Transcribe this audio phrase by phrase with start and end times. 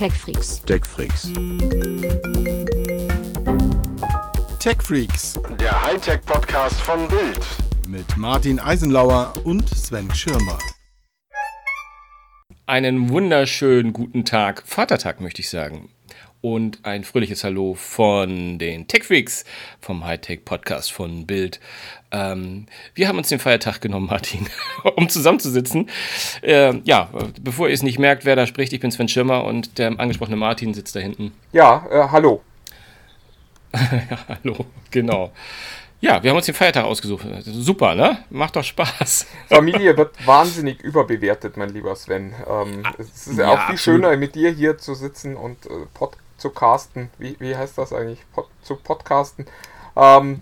[0.00, 0.62] TechFreaks.
[0.64, 1.30] TechFreaks.
[4.58, 7.46] TechFreaks Der Hightech-Podcast von Bild.
[7.86, 10.56] mit Martin Eisenlauer und Sven Schirmer.
[12.64, 15.90] Einen wunderschönen guten Tag, Vatertag möchte ich sagen.
[16.42, 19.44] Und ein fröhliches Hallo von den TechFreaks
[19.78, 21.60] vom Hightech Podcast von Bild.
[22.12, 22.64] Ähm,
[22.94, 24.48] wir haben uns den Feiertag genommen, Martin,
[24.96, 25.90] um zusammenzusitzen.
[26.40, 29.76] Äh, ja, bevor ihr es nicht merkt, wer da spricht, ich bin Sven Schirmer und
[29.76, 31.32] der angesprochene Martin sitzt da hinten.
[31.52, 32.42] Ja, äh, hallo.
[33.72, 35.30] Ja, hallo, genau.
[36.00, 37.26] Ja, wir haben uns den Feiertag ausgesucht.
[37.44, 38.24] Super, ne?
[38.30, 39.26] Macht doch Spaß.
[39.48, 42.32] Familie wird wahnsinnig überbewertet, mein lieber Sven.
[42.48, 43.80] Ähm, es ist ja, auch viel absolut.
[43.80, 47.10] schöner, mit dir hier zu sitzen und äh, Pod zu casten.
[47.18, 48.20] Wie, wie heißt das eigentlich?
[48.32, 49.46] Pod zu podcasten.
[49.96, 50.40] Ähm,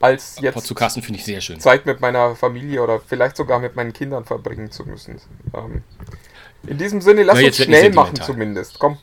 [0.00, 1.58] als jetzt Podcasten finde ich sehr schön.
[1.60, 5.20] Zeit mit meiner Familie oder vielleicht sogar mit meinen Kindern verbringen zu müssen.
[5.54, 5.82] Ähm,
[6.66, 8.78] in diesem Sinne, lass Na, uns schnell machen zumindest.
[8.78, 8.98] Komm,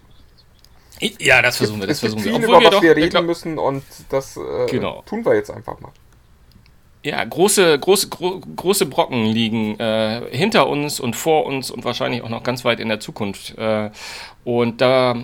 [1.19, 2.39] Ja, das versuchen wir, das es gibt versuchen wir.
[2.39, 5.03] viel, Obwohl über was doch- wir ich reden glaub- müssen und das äh, Genau.
[5.05, 5.91] tun wir jetzt einfach mal.
[7.03, 12.23] Ja, große, große, gro große Brocken liegen äh, hinter uns und vor uns und wahrscheinlich
[12.23, 13.55] auch noch ganz weit in der Zukunft.
[13.59, 13.91] Äh,
[14.43, 15.15] und da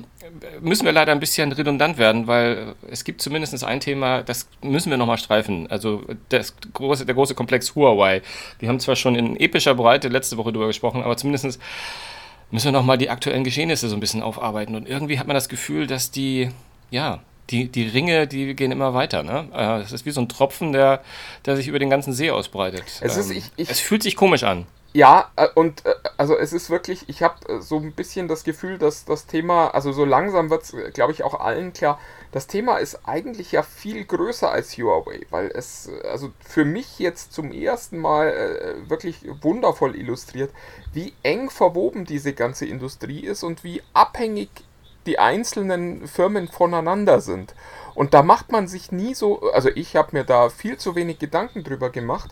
[0.61, 4.89] müssen wir leider ein bisschen redundant werden, weil es gibt zumindest ein Thema, das müssen
[4.89, 5.67] wir nochmal streifen.
[5.69, 8.21] Also das große, der große Komplex Huawei.
[8.59, 11.59] Wir haben zwar schon in epischer Breite letzte Woche drüber gesprochen, aber zumindest
[12.51, 14.75] müssen wir nochmal die aktuellen Geschehnisse so ein bisschen aufarbeiten.
[14.75, 16.49] Und irgendwie hat man das Gefühl, dass die,
[16.89, 19.23] ja, die, die Ringe, die gehen immer weiter.
[19.23, 19.47] Ne?
[19.53, 21.01] Äh, Es ist wie so ein Tropfen, der,
[21.45, 22.83] der sich über den ganzen See ausbreitet.
[23.01, 24.65] Es ist- Ähm, ich- ich- es fühlt sich komisch an.
[24.93, 28.43] Ja, äh, und äh, also es ist wirklich, ich habe äh, so ein bisschen das
[28.43, 31.97] Gefühl, dass das Thema, also so langsam wird es, glaube ich, auch allen klar,
[32.33, 37.31] das Thema ist eigentlich ja viel größer als Huawei, weil es, also für mich jetzt
[37.33, 40.49] zum ersten Mal wirklich wundervoll illustriert,
[40.93, 44.49] wie eng verwoben diese ganze Industrie ist und wie abhängig
[45.05, 47.53] die einzelnen Firmen voneinander sind.
[47.95, 51.19] Und da macht man sich nie so, also ich habe mir da viel zu wenig
[51.19, 52.31] Gedanken drüber gemacht.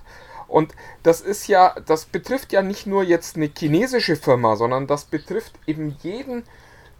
[0.49, 0.73] Und
[1.03, 5.53] das ist ja, das betrifft ja nicht nur jetzt eine chinesische Firma, sondern das betrifft
[5.67, 6.43] eben jeden,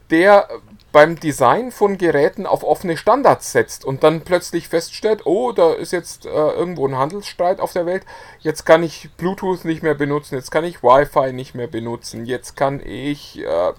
[0.10, 0.48] der
[0.92, 5.92] beim Design von Geräten auf offene Standards setzt und dann plötzlich feststellt, oh, da ist
[5.92, 8.06] jetzt äh, irgendwo ein Handelsstreit auf der Welt,
[8.40, 12.58] jetzt kann ich Bluetooth nicht mehr benutzen, jetzt kann ich Wi-Fi nicht mehr benutzen, jetzt
[12.58, 13.74] kann ich, äh,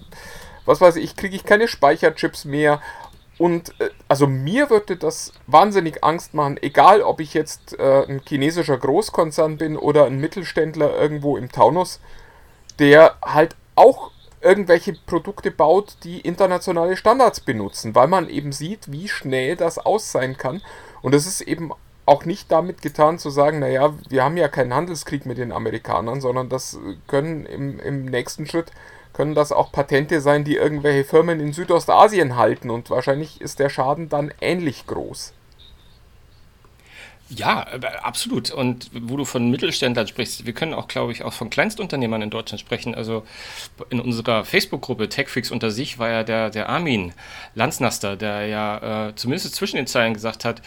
[0.65, 2.81] was weiß ich, kriege ich keine Speicherchips mehr.
[3.41, 8.21] Und äh, also mir würde das wahnsinnig Angst machen, egal ob ich jetzt äh, ein
[8.23, 11.99] chinesischer Großkonzern bin oder ein Mittelständler irgendwo im Taunus,
[12.77, 19.07] der halt auch irgendwelche Produkte baut, die internationale Standards benutzen, weil man eben sieht, wie
[19.07, 20.61] schnell das aus sein kann.
[21.01, 21.71] Und es ist eben
[22.05, 26.21] auch nicht damit getan zu sagen, naja, wir haben ja keinen Handelskrieg mit den Amerikanern,
[26.21, 26.77] sondern das
[27.07, 28.71] können im, im nächsten Schritt
[29.13, 33.69] können das auch Patente sein, die irgendwelche Firmen in Südostasien halten und wahrscheinlich ist der
[33.69, 35.33] Schaden dann ähnlich groß.
[37.33, 38.51] Ja, äh, absolut.
[38.51, 42.29] Und wo du von Mittelständlern sprichst, wir können auch, glaube ich, auch von Kleinstunternehmern in
[42.29, 42.93] Deutschland sprechen.
[42.93, 43.23] Also
[43.89, 47.13] in unserer Facebook-Gruppe TechFix unter sich war ja der, der Armin
[47.55, 50.61] Lanznaster, der ja äh, zumindest zwischen den Zeilen gesagt hat,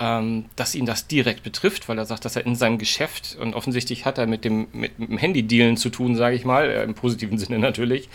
[0.00, 3.54] ähm, dass ihn das direkt betrifft, weil er sagt, dass er in seinem Geschäft und
[3.54, 6.94] offensichtlich hat er mit dem, mit dem Handy-Dealen zu tun, sage ich mal, äh, im
[6.94, 8.08] positiven Sinne natürlich,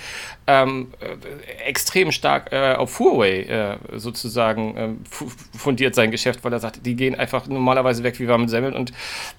[0.48, 6.60] ähm, äh, extrem stark äh, auf Huawei äh, sozusagen fu- fundiert sein Geschäft, weil er
[6.60, 8.92] sagt, die gehen einfach normalerweise weg wie warme Semmeln und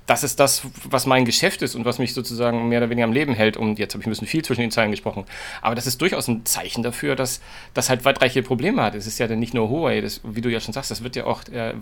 [0.07, 3.13] das ist das, was mein Geschäft ist und was mich sozusagen mehr oder weniger am
[3.13, 3.57] Leben hält.
[3.57, 5.25] Und jetzt habe ich ein bisschen viel zwischen den Zeilen gesprochen.
[5.63, 7.41] Aber das ist durchaus ein Zeichen dafür, dass
[7.75, 8.95] das halt weitreichende Probleme hat.
[8.97, 11.15] Es ist ja dann nicht nur Huawei, das, wie du ja schon sagst, das wird
[11.17, 11.75] ja auch äh,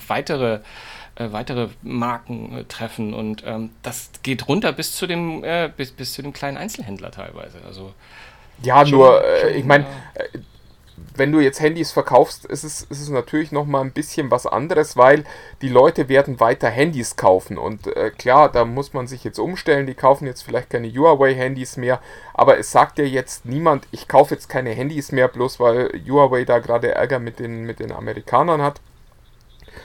[0.48, 0.60] weitere,
[1.16, 5.92] äh, weitere Marken äh, treffen und ähm, das geht runter bis zu dem, äh, bis,
[5.92, 7.58] bis zu dem kleinen Einzelhändler teilweise.
[7.66, 7.92] Also
[8.62, 10.38] Ja, Schon- nur, äh, schon, ich meine, äh,
[11.14, 14.96] wenn du jetzt Handys verkaufst, ist es, ist es natürlich nochmal ein bisschen was anderes,
[14.96, 15.24] weil
[15.62, 17.56] die Leute werden weiter Handys kaufen.
[17.56, 19.86] Und äh, klar, da muss man sich jetzt umstellen.
[19.86, 22.00] Die kaufen jetzt vielleicht keine Huawei-Handys mehr.
[22.34, 26.44] Aber es sagt ja jetzt niemand, ich kaufe jetzt keine Handys mehr, bloß weil Huawei
[26.44, 28.80] da gerade Ärger mit den, mit den Amerikanern hat.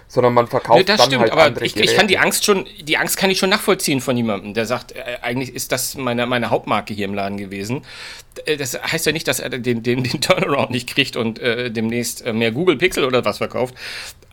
[0.08, 2.26] Sondern man verkauft Nee, das dann stimmt, halt aber andere ich, ich kann die Geräte.
[2.26, 5.72] Angst schon, die Angst kann ich schon nachvollziehen von jemandem, der sagt, äh, eigentlich ist
[5.72, 7.82] das meine, meine Hauptmarke hier im Laden gewesen.
[8.46, 11.72] Äh, Das heißt ja nicht, dass er den, den, den Turnaround nicht kriegt und äh,
[11.72, 13.76] demnächst äh, mehr Google Pixel oder was verkauft.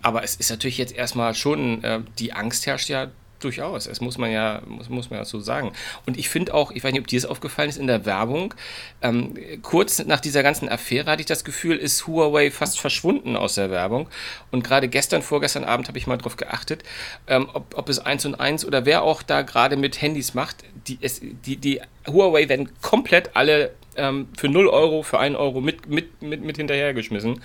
[0.02, 3.08] Aber es ist natürlich jetzt erstmal schon, äh, die Angst herrscht ja
[3.40, 3.84] durchaus.
[3.84, 5.72] Das muss man ja, muss, muss man ja so sagen.
[6.06, 8.54] Und ich finde auch, ich weiß nicht, ob dir das aufgefallen ist, in der Werbung,
[9.02, 13.54] ähm, kurz nach dieser ganzen Affäre hatte ich das Gefühl, ist Huawei fast verschwunden aus
[13.54, 14.08] der Werbung.
[14.50, 16.82] Und gerade gestern, vorgestern Abend habe ich mal drauf geachtet,
[17.26, 20.56] ähm, ob, ob es eins und eins oder wer auch da gerade mit Handys macht,
[20.86, 25.60] die, es, die, die Huawei werden komplett alle ähm, für 0 Euro, für 1 Euro
[25.60, 27.40] mit, mit, mit, mit hinterhergeschmissen.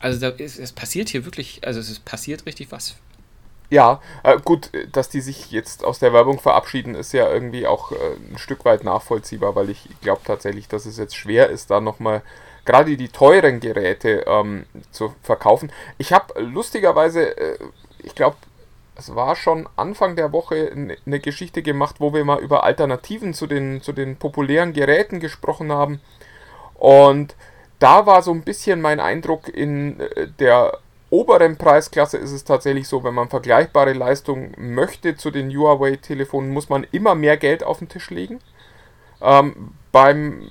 [0.00, 2.96] Also da ist, es passiert hier wirklich, also es passiert richtig was.
[3.72, 7.90] Ja, äh, gut, dass die sich jetzt aus der Werbung verabschieden, ist ja irgendwie auch
[7.90, 7.96] äh,
[8.30, 12.20] ein Stück weit nachvollziehbar, weil ich glaube tatsächlich, dass es jetzt schwer ist, da nochmal
[12.66, 15.72] gerade die teuren Geräte ähm, zu verkaufen.
[15.96, 17.58] Ich habe lustigerweise, äh,
[18.02, 18.36] ich glaube,
[18.94, 23.46] es war schon Anfang der Woche eine Geschichte gemacht, wo wir mal über Alternativen zu
[23.46, 26.02] den, zu den populären Geräten gesprochen haben.
[26.74, 27.36] Und
[27.78, 30.78] da war so ein bisschen mein Eindruck, in äh, der
[31.12, 36.70] oberen Preisklasse ist es tatsächlich so, wenn man vergleichbare Leistungen möchte zu den Huawei-Telefonen, muss
[36.70, 38.40] man immer mehr Geld auf den Tisch legen.
[39.20, 40.48] Ähm, beim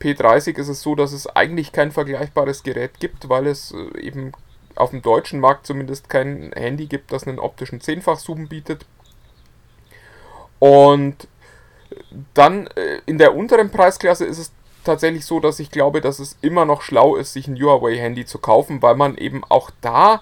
[0.00, 4.32] P30 ist es so, dass es eigentlich kein vergleichbares Gerät gibt, weil es äh, eben
[4.74, 8.86] auf dem deutschen Markt zumindest kein Handy gibt, das einen optischen Zehnfach-Zoom bietet.
[10.58, 11.28] Und
[12.34, 14.52] dann äh, in der unteren Preisklasse ist es
[14.84, 18.38] tatsächlich so, dass ich glaube, dass es immer noch schlau ist, sich ein Huawei-Handy zu
[18.38, 20.20] kaufen, weil man eben auch da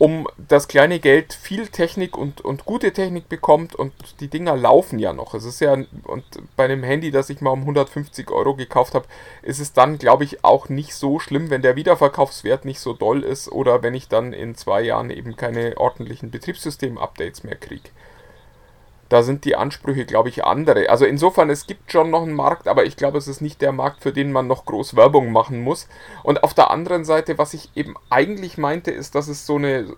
[0.00, 4.98] um das kleine Geld viel Technik und, und gute Technik bekommt und die Dinger laufen
[4.98, 5.34] ja noch.
[5.34, 6.24] Es ist ja, und
[6.56, 9.04] bei einem Handy, das ich mal um 150 Euro gekauft habe,
[9.42, 13.22] ist es dann, glaube ich, auch nicht so schlimm, wenn der Wiederverkaufswert nicht so doll
[13.22, 17.90] ist oder wenn ich dann in zwei Jahren eben keine ordentlichen Betriebssystem-Updates mehr kriege
[19.10, 20.88] da sind die Ansprüche, glaube ich, andere.
[20.88, 23.72] Also insofern, es gibt schon noch einen Markt, aber ich glaube, es ist nicht der
[23.72, 25.88] Markt, für den man noch groß Werbung machen muss.
[26.22, 29.96] Und auf der anderen Seite, was ich eben eigentlich meinte, ist, dass es so eine,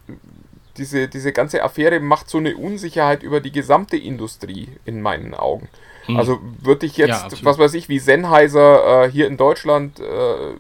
[0.79, 5.69] diese, diese ganze Affäre macht so eine Unsicherheit über die gesamte Industrie in meinen Augen.
[6.07, 6.17] Hm.
[6.17, 10.55] Also würde ich jetzt, ja, was weiß ich, wie Sennheiser äh, hier in Deutschland äh,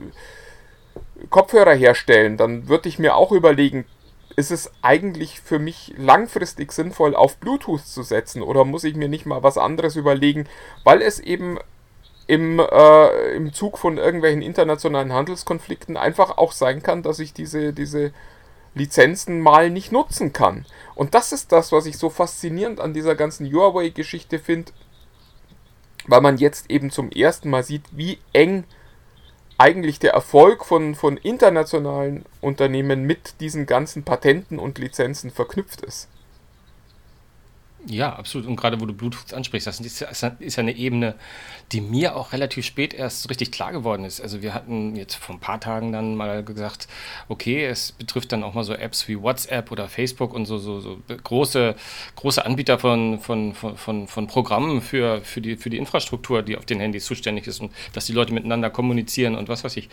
[1.31, 3.87] Kopfhörer herstellen, dann würde ich mir auch überlegen,
[4.37, 9.09] ist es eigentlich für mich langfristig sinnvoll, auf Bluetooth zu setzen oder muss ich mir
[9.09, 10.49] nicht mal was anderes überlegen,
[10.85, 11.59] weil es eben
[12.27, 17.73] im, äh, im Zug von irgendwelchen internationalen Handelskonflikten einfach auch sein kann, dass ich diese,
[17.73, 18.13] diese
[18.75, 20.65] Lizenzen mal nicht nutzen kann.
[20.95, 24.73] Und das ist das, was ich so faszinierend an dieser ganzen Huawei-Geschichte finde,
[26.07, 28.65] weil man jetzt eben zum ersten Mal sieht, wie eng
[29.63, 36.09] eigentlich der Erfolg von, von internationalen Unternehmen mit diesen ganzen Patenten und Lizenzen verknüpft ist.
[37.87, 38.47] Ja, absolut.
[38.47, 41.17] Und gerade wo du Bluetooth ansprichst, das ist ja, eine Ebene,
[41.73, 44.21] die mir auch relativ spät erst richtig klar geworden ist.
[44.21, 46.87] Also wir hatten jetzt vor ein paar Tagen dann mal gesagt,
[47.29, 50.81] okay, es betrifft dann auch mal so Apps wie WhatsApp oder Facebook und so, so,
[50.81, 51.75] so große,
[52.15, 56.57] große Anbieter von, von, von, von, von Programmen für, für, die, für die Infrastruktur, die
[56.57, 59.89] auf den Handys zuständig ist und dass die Leute miteinander kommunizieren und was weiß ich.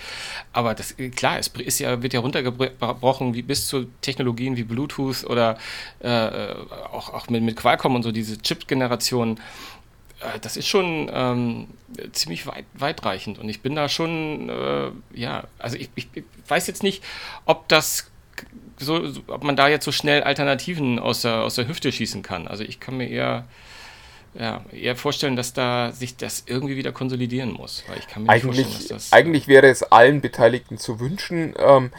[0.53, 5.23] Aber das, klar, es ist ja, wird ja runtergebrochen wie bis zu Technologien wie Bluetooth
[5.23, 5.57] oder
[6.01, 6.53] äh,
[6.91, 9.39] auch, auch mit, mit Qualcomm Qualcomm und so, diese Chip-Generation,
[10.19, 11.67] äh, das ist schon ähm,
[12.11, 13.39] ziemlich weit, weitreichend.
[13.39, 16.07] Und ich bin da schon, äh, ja, also ich, ich,
[16.47, 17.03] weiß jetzt nicht,
[17.45, 18.11] ob das
[18.77, 22.47] so, ob man da jetzt so schnell Alternativen aus der, aus der Hüfte schießen kann.
[22.47, 23.45] Also ich kann mir eher,
[24.33, 27.83] ja, eher vorstellen, dass da sich das irgendwie wieder konsolidieren muss.
[27.87, 29.13] Weil ich kann mir eigentlich, vorstellen, dass das.
[29.13, 31.91] Eigentlich wäre es allen Beteiligten zu wünschen, ähm,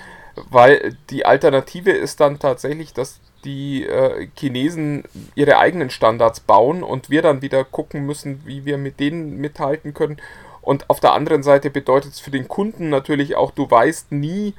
[0.48, 5.04] weil die Alternative ist dann tatsächlich, dass die äh, Chinesen
[5.34, 9.94] ihre eigenen Standards bauen und wir dann wieder gucken müssen, wie wir mit denen mithalten
[9.94, 10.18] können.
[10.62, 14.54] Und auf der anderen Seite bedeutet es für den Kunden natürlich auch, du weißt nie,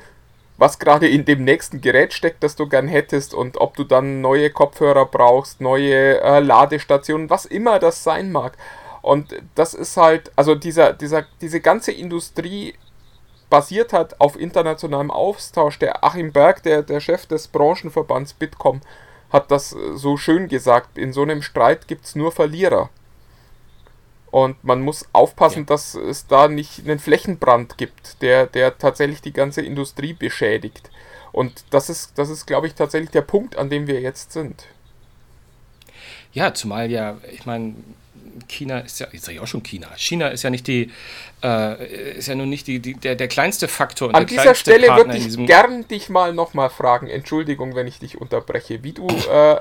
[0.57, 4.21] was gerade in dem nächsten Gerät steckt, das du gern hättest und ob du dann
[4.21, 8.57] neue Kopfhörer brauchst, neue äh, Ladestationen, was immer das sein mag.
[9.01, 12.75] Und das ist halt, also dieser, dieser, diese ganze Industrie
[13.51, 15.77] basiert hat auf internationalem Austausch.
[15.77, 18.81] Der Achim Berg, der, der Chef des Branchenverbands Bitkom,
[19.29, 20.97] hat das äh, so schön gesagt.
[20.97, 22.89] In so einem Streit gibt es nur Verlierer.
[24.31, 25.65] Und man muss aufpassen, ja.
[25.65, 30.89] dass es da nicht einen Flächenbrand gibt, der, der tatsächlich die ganze Industrie beschädigt.
[31.33, 34.67] Und das ist, das ist, glaube ich, tatsächlich der Punkt, an dem wir jetzt sind.
[36.31, 37.75] Ja, zumal ja, ich meine,
[38.47, 39.87] China ist ja, jetzt sage ich auch schon China.
[39.95, 40.91] China ist ja nicht die,
[41.43, 44.13] äh, ist ja nun nicht die, die, der, der kleinste Faktor.
[44.13, 48.83] An dieser Stelle würde ich gern dich mal nochmal fragen, Entschuldigung, wenn ich dich unterbreche,
[48.83, 49.57] wie du, äh,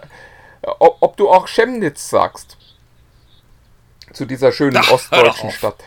[0.62, 2.57] ob, ob, du auch Chemnitz sagst.
[4.12, 5.85] Zu dieser schönen Ach, ostdeutschen Stadt.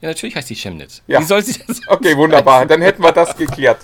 [0.00, 1.02] Ja, natürlich heißt die Chemnitz.
[1.06, 1.20] Ja.
[1.20, 1.80] Wie soll sie das?
[1.86, 2.66] Okay, wunderbar.
[2.66, 3.80] Dann hätten wir das geklärt.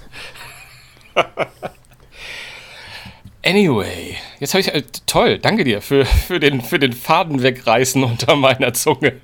[3.46, 4.74] Anyway, jetzt habe ich.
[4.74, 9.20] Äh, toll, danke dir für, für, den, für den Faden wegreißen unter meiner Zunge.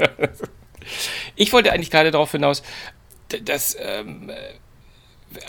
[1.36, 2.62] ich wollte eigentlich gerade darauf hinaus,
[3.44, 4.30] dass ähm,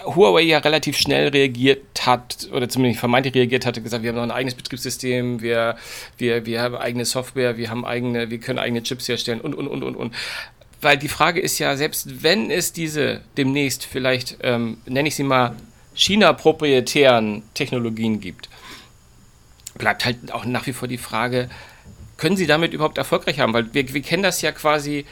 [0.05, 4.23] Huawei ja relativ schnell reagiert hat, oder zumindest vermeintlich reagiert hatte, gesagt, wir haben noch
[4.23, 5.77] ein eigenes Betriebssystem, wir,
[6.17, 9.67] wir, wir haben eigene Software, wir haben eigene, wir können eigene Chips herstellen und und
[9.67, 10.15] und und und
[10.81, 15.23] weil die Frage ist ja, selbst wenn es diese demnächst vielleicht, ähm, nenne ich sie
[15.23, 15.55] mal,
[15.93, 18.49] China-proprietären Technologien gibt,
[19.77, 21.49] bleibt halt auch nach wie vor die Frage,
[22.17, 23.53] können sie damit überhaupt erfolgreich haben?
[23.53, 25.05] Weil wir, wir kennen das ja quasi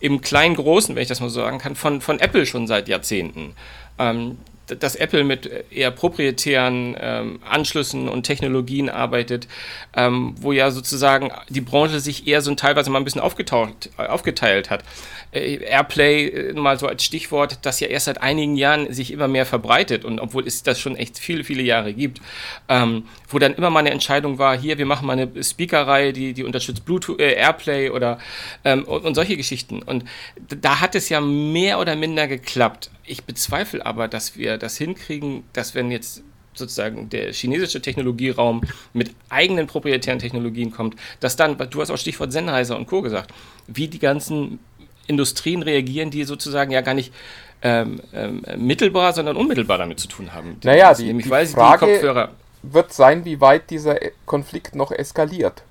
[0.00, 2.88] im kleinen Großen, wenn ich das mal so sagen kann, von, von Apple schon seit
[2.88, 3.54] Jahrzehnten.
[3.98, 4.38] Ähm,
[4.78, 9.48] dass Apple mit eher proprietären ähm, Anschlüssen und Technologien arbeitet,
[9.96, 14.70] ähm, wo ja sozusagen die Branche sich eher so teilweise mal ein bisschen aufgetaucht, aufgeteilt
[14.70, 14.84] hat.
[15.30, 19.28] Äh, Airplay äh, mal so als Stichwort, das ja erst seit einigen Jahren sich immer
[19.28, 22.20] mehr verbreitet und obwohl es das schon echt viele, viele Jahre gibt,
[22.68, 26.32] ähm, wo dann immer mal eine Entscheidung war, hier, wir machen mal eine Speakerreihe, die,
[26.32, 28.18] die unterstützt Bluetooth, äh, Airplay oder
[28.64, 29.82] ähm, und, und solche Geschichten.
[29.82, 30.04] Und
[30.48, 32.90] da hat es ja mehr oder minder geklappt.
[33.08, 36.22] Ich bezweifle aber, dass wir das hinkriegen, dass wenn jetzt
[36.54, 38.62] sozusagen der chinesische Technologieraum
[38.92, 43.00] mit eigenen proprietären Technologien kommt, dass dann, du hast auch Stichwort Sennheiser und Co.
[43.00, 43.32] gesagt,
[43.66, 44.58] wie die ganzen
[45.06, 47.12] Industrien reagieren, die sozusagen ja gar nicht
[47.62, 50.58] ähm, ähm, mittelbar, sondern unmittelbar damit zu tun haben.
[50.62, 53.96] Naja, die, nämlich, die Frage die Kopfhörer wird sein, wie weit dieser
[54.26, 55.62] Konflikt noch eskaliert.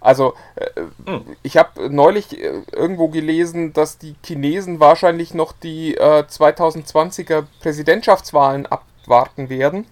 [0.00, 1.24] Also, äh, hm.
[1.42, 8.66] ich habe neulich äh, irgendwo gelesen, dass die Chinesen wahrscheinlich noch die äh, 2020er Präsidentschaftswahlen
[8.66, 9.86] abwarten werden,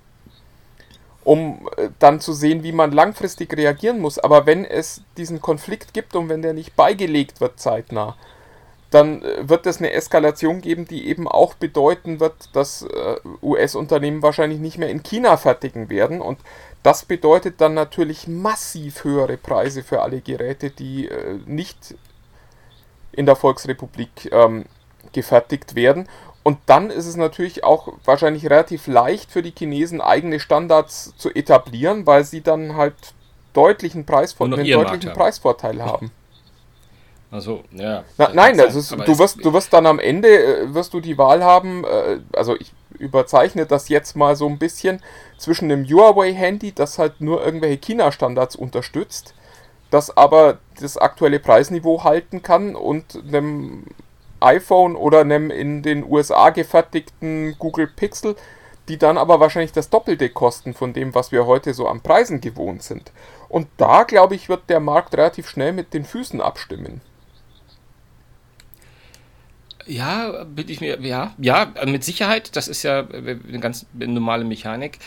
[1.24, 4.18] um äh, dann zu sehen, wie man langfristig reagieren muss.
[4.18, 8.16] Aber wenn es diesen Konflikt gibt und wenn der nicht beigelegt wird zeitnah,
[8.90, 14.22] dann äh, wird es eine Eskalation geben, die eben auch bedeuten wird, dass äh, US-Unternehmen
[14.22, 16.20] wahrscheinlich nicht mehr in China fertigen werden.
[16.20, 16.38] Und
[16.82, 21.94] das bedeutet dann natürlich massiv höhere Preise für alle Geräte, die äh, nicht
[23.12, 24.66] in der Volksrepublik ähm,
[25.12, 26.08] gefertigt werden.
[26.42, 31.30] Und dann ist es natürlich auch wahrscheinlich relativ leicht für die Chinesen, eigene Standards zu
[31.34, 32.94] etablieren, weil sie dann halt
[33.52, 36.10] deutlichen Preisvor einen deutlichen Preisvorteil haben.
[37.30, 38.04] Also, ja.
[38.16, 41.44] Na, nein, also du wirst, du wirst dann am Ende, äh, wirst du die Wahl
[41.44, 45.02] haben, äh, also ich überzeichne das jetzt mal so ein bisschen,
[45.36, 49.34] zwischen einem Huawei-Handy, das halt nur irgendwelche China-Standards unterstützt,
[49.90, 53.84] das aber das aktuelle Preisniveau halten kann und einem
[54.40, 58.36] iPhone oder einem in den USA gefertigten Google Pixel,
[58.88, 62.40] die dann aber wahrscheinlich das Doppelte kosten von dem, was wir heute so an Preisen
[62.40, 63.12] gewohnt sind.
[63.48, 67.00] Und da, glaube ich, wird der Markt relativ schnell mit den Füßen abstimmen.
[69.88, 72.54] Ja, bin ich mir, ja, ja, mit Sicherheit.
[72.56, 74.98] Das ist ja eine ganz normale Mechanik.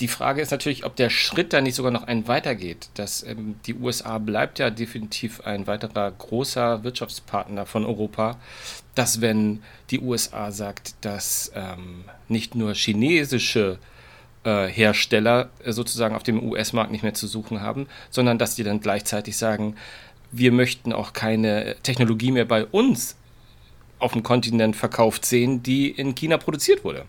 [0.00, 2.88] Die Frage ist natürlich, ob der Schritt da nicht sogar noch einen weitergeht.
[2.94, 8.38] Dass ähm, die USA bleibt ja definitiv ein weiterer großer Wirtschaftspartner von Europa.
[8.94, 13.78] Dass wenn die USA sagt, dass ähm, nicht nur chinesische
[14.44, 18.64] äh, Hersteller äh, sozusagen auf dem US-Markt nicht mehr zu suchen haben, sondern dass die
[18.64, 19.76] dann gleichzeitig sagen,
[20.30, 23.17] wir möchten auch keine Technologie mehr bei uns
[23.98, 27.04] auf dem Kontinent verkauft sehen, die in China produziert wurde.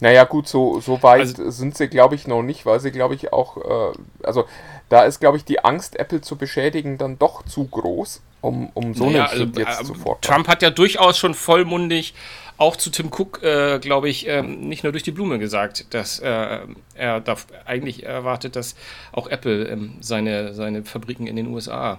[0.00, 3.14] Naja, gut, so, so weit also, sind sie, glaube ich, noch nicht, weil sie, glaube
[3.14, 4.44] ich, auch, äh, also
[4.88, 8.92] da ist, glaube ich, die Angst, Apple zu beschädigen, dann doch zu groß, um, um
[8.92, 10.20] so naja, einen Schritt also, jetzt äh, zu vorkommen.
[10.20, 12.14] Trump hat ja durchaus schon vollmundig
[12.58, 16.20] auch zu Tim Cook, äh, glaube ich, äh, nicht nur durch die Blume gesagt, dass
[16.20, 16.60] äh,
[16.94, 18.76] er da eigentlich erwartet, dass
[19.12, 21.98] auch Apple ähm, seine, seine Fabriken in den USA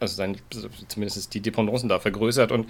[0.00, 0.36] also sein,
[0.88, 2.68] zumindest die Dependancen da vergrößert und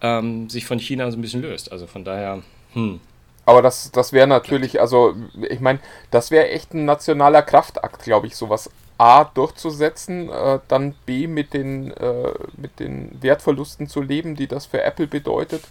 [0.00, 1.72] ähm, sich von China so ein bisschen löst.
[1.72, 2.42] Also von daher,
[2.72, 3.00] hm.
[3.46, 5.14] Aber das, das wäre natürlich, also
[5.48, 5.78] ich meine,
[6.10, 11.54] das wäre echt ein nationaler Kraftakt, glaube ich, sowas A durchzusetzen, äh, dann B mit
[11.54, 15.62] den, äh, mit den Wertverlusten zu leben, die das für Apple bedeutet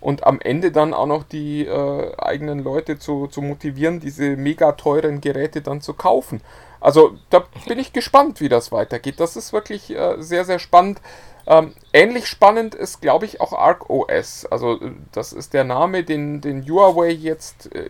[0.00, 4.72] und am Ende dann auch noch die äh, eigenen Leute zu, zu motivieren, diese mega
[4.72, 6.42] teuren Geräte dann zu kaufen.
[6.84, 9.18] Also da bin ich gespannt, wie das weitergeht.
[9.18, 11.00] Das ist wirklich äh, sehr, sehr spannend.
[11.46, 14.44] Ähm, ähnlich spannend ist, glaube ich, auch Arc OS.
[14.50, 14.78] Also
[15.10, 17.88] das ist der Name, den, den Huawei jetzt äh,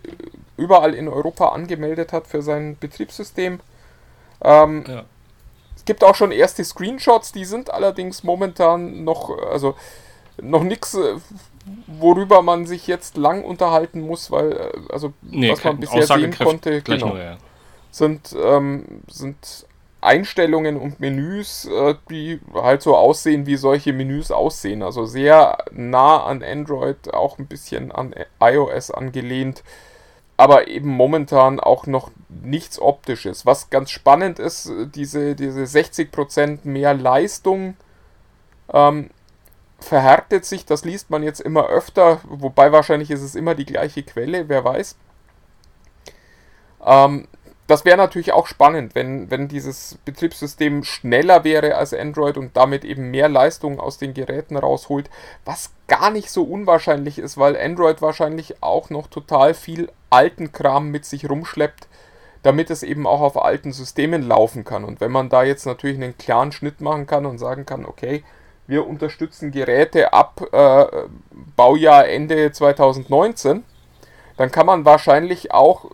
[0.57, 3.59] überall in Europa angemeldet hat für sein Betriebssystem.
[4.45, 5.05] Ähm, ja.
[5.75, 9.75] Es gibt auch schon erste Screenshots, die sind allerdings momentan noch, also
[10.41, 11.17] noch nichts, äh,
[11.89, 16.33] worüber man sich jetzt lang unterhalten muss, weil, äh, also nee, was man bisher sehen
[16.39, 17.09] konnte, genau.
[17.09, 17.39] Nur, ja
[17.95, 19.67] sind, ähm, sind
[20.01, 24.83] Einstellungen und Menüs, äh, die halt so aussehen, wie solche Menüs aussehen.
[24.83, 29.63] Also sehr nah an Android, auch ein bisschen an iOS angelehnt,
[30.37, 33.47] aber eben momentan auch noch nichts Optisches.
[33.47, 37.77] Was ganz spannend ist, diese, diese 60% mehr Leistung
[38.73, 39.11] ähm,
[39.79, 44.03] verhärtet sich, das liest man jetzt immer öfter, wobei wahrscheinlich ist es immer die gleiche
[44.03, 44.97] Quelle, wer weiß.
[46.85, 47.29] Ähm,
[47.67, 52.85] das wäre natürlich auch spannend, wenn, wenn dieses Betriebssystem schneller wäre als Android und damit
[52.85, 55.09] eben mehr Leistung aus den Geräten rausholt,
[55.47, 60.91] was gar nicht so unwahrscheinlich ist, weil Android wahrscheinlich auch noch total viel alten Kram
[60.91, 61.89] mit sich rumschleppt,
[62.43, 64.85] damit es eben auch auf alten Systemen laufen kann.
[64.85, 68.23] Und wenn man da jetzt natürlich einen klaren Schnitt machen kann und sagen kann, okay,
[68.67, 70.87] wir unterstützen Geräte ab äh,
[71.57, 73.65] Baujahr Ende 2019,
[74.37, 75.91] dann kann man wahrscheinlich auch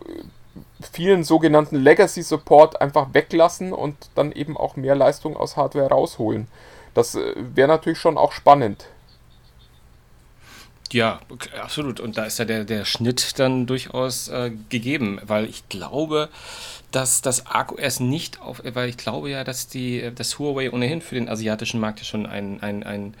[0.81, 6.47] vielen sogenannten Legacy Support einfach weglassen und dann eben auch mehr Leistung aus Hardware rausholen.
[6.93, 8.87] Das äh, wäre natürlich schon auch spannend.
[10.91, 11.21] Ja,
[11.61, 11.99] absolut.
[12.01, 16.27] Und da ist ja der, der Schnitt dann durchaus äh, gegeben, weil ich glaube,
[16.91, 21.15] dass das ArcOS nicht auf, weil ich glaube ja, dass die, dass Huawei ohnehin für
[21.15, 23.17] den asiatischen Markt schon ein, ein, ein äh,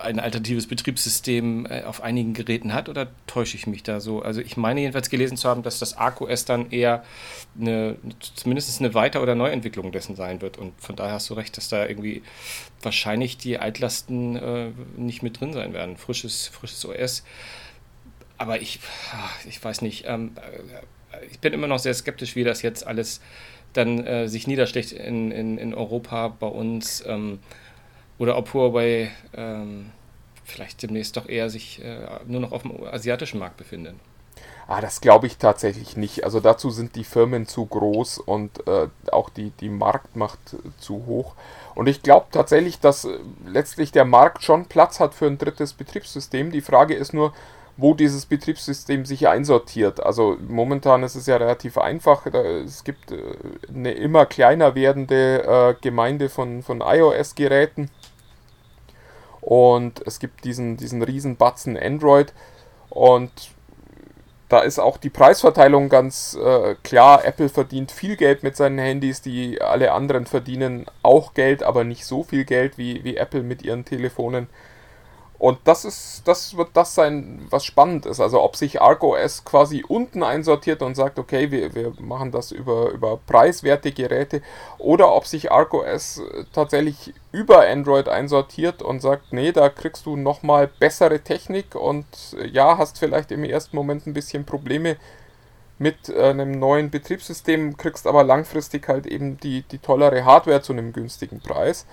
[0.00, 4.22] ein alternatives Betriebssystem äh, auf einigen Geräten hat oder täusche ich mich da so?
[4.22, 7.04] Also ich meine jedenfalls gelesen zu haben, dass das ArcOS dann eher
[7.58, 7.96] eine,
[8.34, 11.68] zumindest eine Weiter- oder Neuentwicklung dessen sein wird und von daher hast du recht, dass
[11.68, 12.22] da irgendwie
[12.82, 15.96] wahrscheinlich die Altlasten äh, nicht mit drin sein werden.
[15.96, 17.24] Frisches, frisches OS.
[18.38, 18.80] Aber ich,
[19.48, 23.20] ich weiß nicht, ähm, äh, ich bin immer noch sehr skeptisch, wie das jetzt alles
[23.72, 27.04] dann äh, sich niederschlägt in, in, in Europa bei uns.
[27.06, 27.38] Ähm,
[28.18, 29.90] oder ob Huawei ähm,
[30.44, 33.94] vielleicht demnächst doch eher sich äh, nur noch auf dem asiatischen Markt befindet.
[34.68, 36.24] Ah, das glaube ich tatsächlich nicht.
[36.24, 41.34] Also dazu sind die Firmen zu groß und äh, auch die, die Marktmacht zu hoch.
[41.74, 45.72] Und ich glaube tatsächlich, dass äh, letztlich der Markt schon Platz hat für ein drittes
[45.72, 46.52] Betriebssystem.
[46.52, 47.32] Die Frage ist nur,
[47.76, 50.02] wo dieses Betriebssystem sich einsortiert.
[50.02, 52.26] Also momentan ist es ja relativ einfach.
[52.26, 53.16] Es gibt äh,
[53.68, 57.90] eine immer kleiner werdende äh, Gemeinde von, von iOS-Geräten
[59.42, 62.32] und es gibt diesen, diesen riesen Batzen Android
[62.88, 63.30] und
[64.48, 67.24] da ist auch die Preisverteilung ganz äh, klar.
[67.24, 72.04] Apple verdient viel Geld mit seinen Handys, die alle anderen verdienen auch Geld, aber nicht
[72.04, 74.48] so viel Geld wie, wie Apple mit ihren Telefonen.
[75.42, 78.20] Und das ist, das wird das sein, was spannend ist.
[78.20, 82.90] Also ob sich ArcOS quasi unten einsortiert und sagt, okay, wir, wir machen das über,
[82.90, 84.40] über preiswerte Geräte,
[84.78, 90.68] oder ob sich ArcOS tatsächlich über Android einsortiert und sagt, nee, da kriegst du nochmal
[90.78, 92.06] bessere Technik und
[92.52, 94.96] ja, hast vielleicht im ersten Moment ein bisschen Probleme
[95.76, 100.92] mit einem neuen Betriebssystem, kriegst aber langfristig halt eben die, die tollere Hardware zu einem
[100.92, 101.84] günstigen Preis.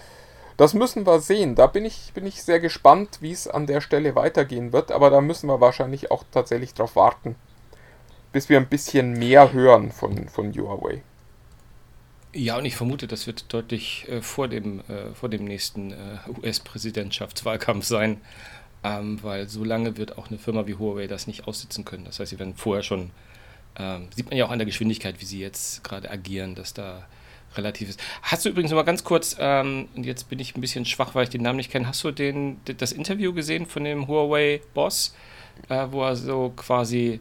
[0.60, 1.56] Das müssen wir sehen.
[1.56, 4.92] Da bin ich, bin ich sehr gespannt, wie es an der Stelle weitergehen wird.
[4.92, 7.36] Aber da müssen wir wahrscheinlich auch tatsächlich drauf warten,
[8.34, 11.02] bis wir ein bisschen mehr hören von, von Huawei.
[12.34, 15.96] Ja, und ich vermute, das wird deutlich äh, vor, dem, äh, vor dem nächsten äh,
[16.44, 18.20] US-Präsidentschaftswahlkampf sein,
[18.84, 22.04] ähm, weil so lange wird auch eine Firma wie Huawei das nicht aussitzen können.
[22.04, 23.12] Das heißt, sie werden vorher schon,
[23.78, 27.08] ähm, sieht man ja auch an der Geschwindigkeit, wie sie jetzt gerade agieren, dass da
[27.56, 28.00] relativ ist.
[28.22, 31.16] Hast du übrigens noch mal ganz kurz, ähm, und jetzt bin ich ein bisschen schwach,
[31.16, 35.16] weil ich den Namen nicht kenne, hast du den, das Interview gesehen von dem Huawei-Boss,
[35.70, 37.20] äh, wo er so quasi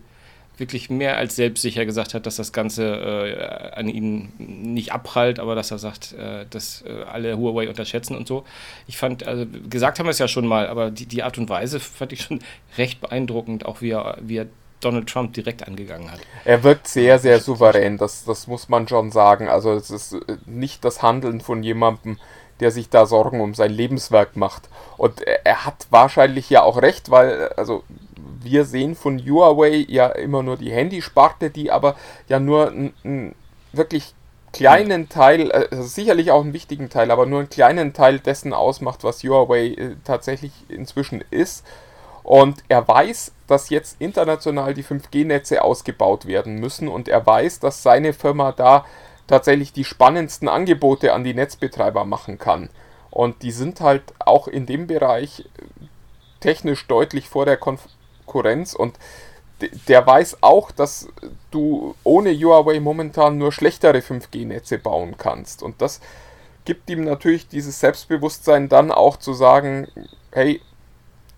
[0.58, 5.54] wirklich mehr als selbstsicher gesagt hat, dass das Ganze äh, an ihn nicht abprallt, aber
[5.54, 8.44] dass er sagt, äh, dass äh, alle Huawei unterschätzen und so.
[8.86, 11.48] Ich fand, also gesagt haben wir es ja schon mal, aber die, die Art und
[11.48, 12.40] Weise fand ich schon
[12.78, 14.46] recht beeindruckend, auch wie er, wie er
[14.80, 16.20] Donald Trump direkt angegangen hat.
[16.44, 19.48] Er wirkt sehr, sehr souverän, das, das muss man schon sagen.
[19.48, 22.18] Also es ist äh, nicht das Handeln von jemandem,
[22.60, 24.68] der sich da Sorgen um sein Lebenswerk macht.
[24.96, 27.84] Und er hat wahrscheinlich ja auch recht, weil, also
[28.42, 31.96] wir sehen von Huawei ja immer nur die Handysparte, die aber
[32.28, 33.34] ja nur einen
[33.72, 34.14] wirklich
[34.52, 39.04] kleinen Teil, also sicherlich auch einen wichtigen Teil, aber nur einen kleinen Teil dessen ausmacht,
[39.04, 41.64] was Huawei äh, tatsächlich inzwischen ist.
[42.28, 47.82] Und er weiß, dass jetzt international die 5G-Netze ausgebaut werden müssen und er weiß, dass
[47.82, 48.84] seine Firma da
[49.26, 52.68] tatsächlich die spannendsten Angebote an die Netzbetreiber machen kann.
[53.10, 55.48] Und die sind halt auch in dem Bereich
[56.40, 58.98] technisch deutlich vor der Konkurrenz und
[59.88, 61.08] der weiß auch, dass
[61.50, 65.62] du ohne Huawei momentan nur schlechtere 5G-Netze bauen kannst.
[65.62, 66.02] Und das
[66.66, 69.88] gibt ihm natürlich dieses Selbstbewusstsein dann auch zu sagen,
[70.30, 70.60] hey,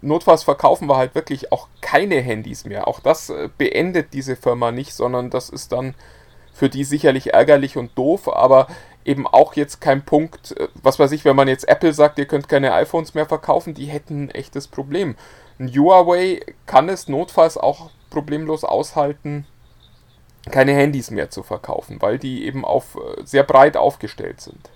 [0.03, 2.89] notfalls verkaufen wir halt wirklich auch keine Handys mehr.
[2.89, 5.95] Auch das äh, beendet diese Firma nicht, sondern das ist dann
[6.53, 8.67] für die sicherlich ärgerlich und doof, aber
[9.05, 12.27] eben auch jetzt kein Punkt, äh, was weiß ich, wenn man jetzt Apple sagt, ihr
[12.27, 15.17] könnt keine iPhones mehr verkaufen, die hätten ein echtes Problem.
[15.59, 19.47] Ein Huawei kann es notfalls auch problemlos aushalten,
[20.51, 24.71] keine Handys mehr zu verkaufen, weil die eben auf äh, sehr breit aufgestellt sind.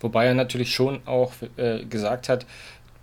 [0.00, 2.46] Wobei er natürlich schon auch äh, gesagt hat,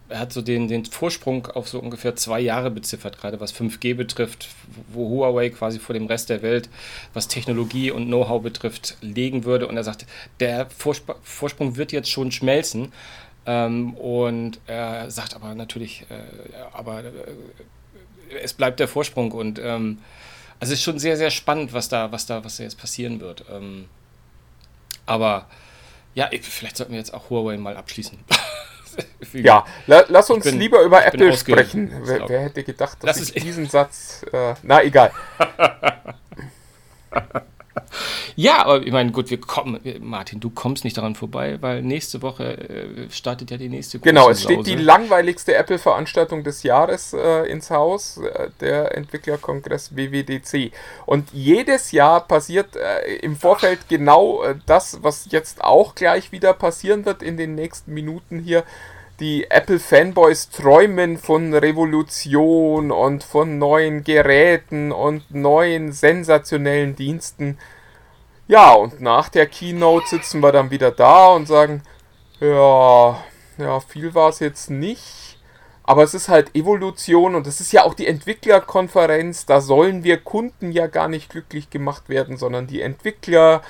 [0.10, 3.96] er hat so den, den Vorsprung auf so ungefähr zwei Jahre beziffert, gerade was 5G
[3.96, 4.50] betrifft,
[4.92, 6.70] wo Huawei quasi vor dem Rest der Welt,
[7.14, 9.68] was Technologie und Know-how betrifft, legen würde.
[9.68, 10.06] Und er sagt,
[10.40, 12.92] der Vorsp Vorsprung wird jetzt schon schmelzen.
[13.46, 17.12] Ähm, und er sagt aber natürlich, äh, aber äh,
[18.44, 20.00] es bleibt der Vorsprung und ähm,
[20.60, 23.22] also es ist schon sehr, sehr spannend, was da, was da, was da jetzt passieren
[23.22, 23.46] wird.
[23.50, 23.86] Ähm,
[25.06, 25.48] aber
[26.16, 28.20] ja, vielleicht sollten wir jetzt auch Huawei mal abschließen.
[29.34, 31.92] ja, la, lass uns bin, lieber über Apple sprechen.
[32.04, 34.26] Wer, wer, hätte gedacht, dass lass ich diesen Satz.
[34.32, 35.12] Äh, na, egal.
[38.36, 42.22] Ja, aber ich meine, gut, wir kommen, Martin, du kommst nicht daran vorbei, weil nächste
[42.22, 47.50] Woche äh, startet ja die nächste Genau, es steht die langweiligste Apple-Veranstaltung des Jahres äh,
[47.50, 50.72] ins Haus, äh, der Entwicklerkongress WWDC.
[51.06, 56.54] Und jedes Jahr passiert äh, im Vorfeld genau äh, das, was jetzt auch gleich wieder
[56.54, 58.64] passieren wird in den nächsten Minuten hier
[59.20, 67.58] die Apple-Fanboys träumen von Revolution und von neuen Geräten und neuen sensationellen Diensten.
[68.50, 71.84] Ja, und nach der Keynote sitzen wir dann wieder da und sagen,
[72.40, 73.24] ja,
[73.60, 75.38] ja, viel war es jetzt nicht.
[75.84, 79.46] Aber es ist halt Evolution und es ist ja auch die Entwicklerkonferenz.
[79.46, 83.62] Da sollen wir Kunden ja gar nicht glücklich gemacht werden, sondern die Entwickler.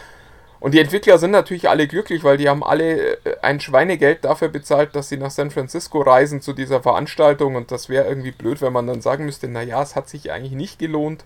[0.61, 4.47] Und die Entwickler sind natürlich alle glücklich, weil die haben alle äh, ein Schweinegeld dafür
[4.47, 7.55] bezahlt, dass sie nach San Francisco reisen zu dieser Veranstaltung.
[7.55, 10.53] Und das wäre irgendwie blöd, wenn man dann sagen müsste, naja, es hat sich eigentlich
[10.53, 11.25] nicht gelohnt.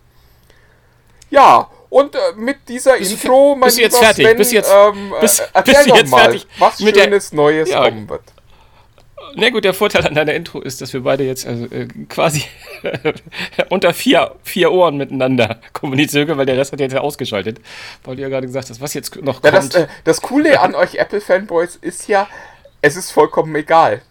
[1.33, 4.25] Ja, und äh, mit dieser bist Intro, mein bist lieber jetzt fertig?
[4.25, 7.83] Sven, bist jetzt, ähm, bist, äh, doch jetzt mal, fertig was Schönes der, Neues ja,
[7.83, 8.21] kommen wird.
[9.35, 12.43] Na gut, der Vorteil an deiner Intro ist, dass wir beide jetzt also, äh, quasi
[13.69, 17.59] unter vier, vier Ohren miteinander kommunizieren können, weil der Rest hat jetzt ja ausgeschaltet.
[18.03, 19.73] Weil du ja gerade gesagt hast, was jetzt noch ja, kommt.
[19.73, 22.27] Das, äh, das Coole an euch Apple-Fanboys ist ja,
[22.81, 24.03] es ist vollkommen egal.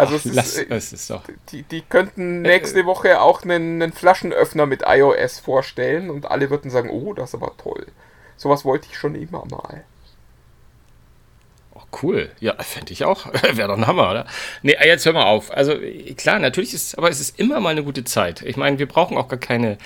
[0.00, 1.24] Also Ach, es lass, ist, äh, es ist doch.
[1.52, 6.48] Die, die könnten äh, nächste Woche auch einen, einen, Flaschenöffner mit iOS vorstellen und alle
[6.48, 7.86] würden sagen, oh, das ist aber toll.
[8.38, 9.84] Sowas wollte ich schon immer mal.
[11.74, 12.30] Oh, cool.
[12.40, 13.26] Ja, fände ich auch.
[13.52, 14.26] Wäre doch ein Hammer, oder?
[14.62, 15.50] Nee, äh, jetzt hör mal auf.
[15.50, 15.74] Also
[16.16, 18.40] klar, natürlich ist aber es ist immer mal eine gute Zeit.
[18.40, 19.76] Ich meine, wir brauchen auch gar keine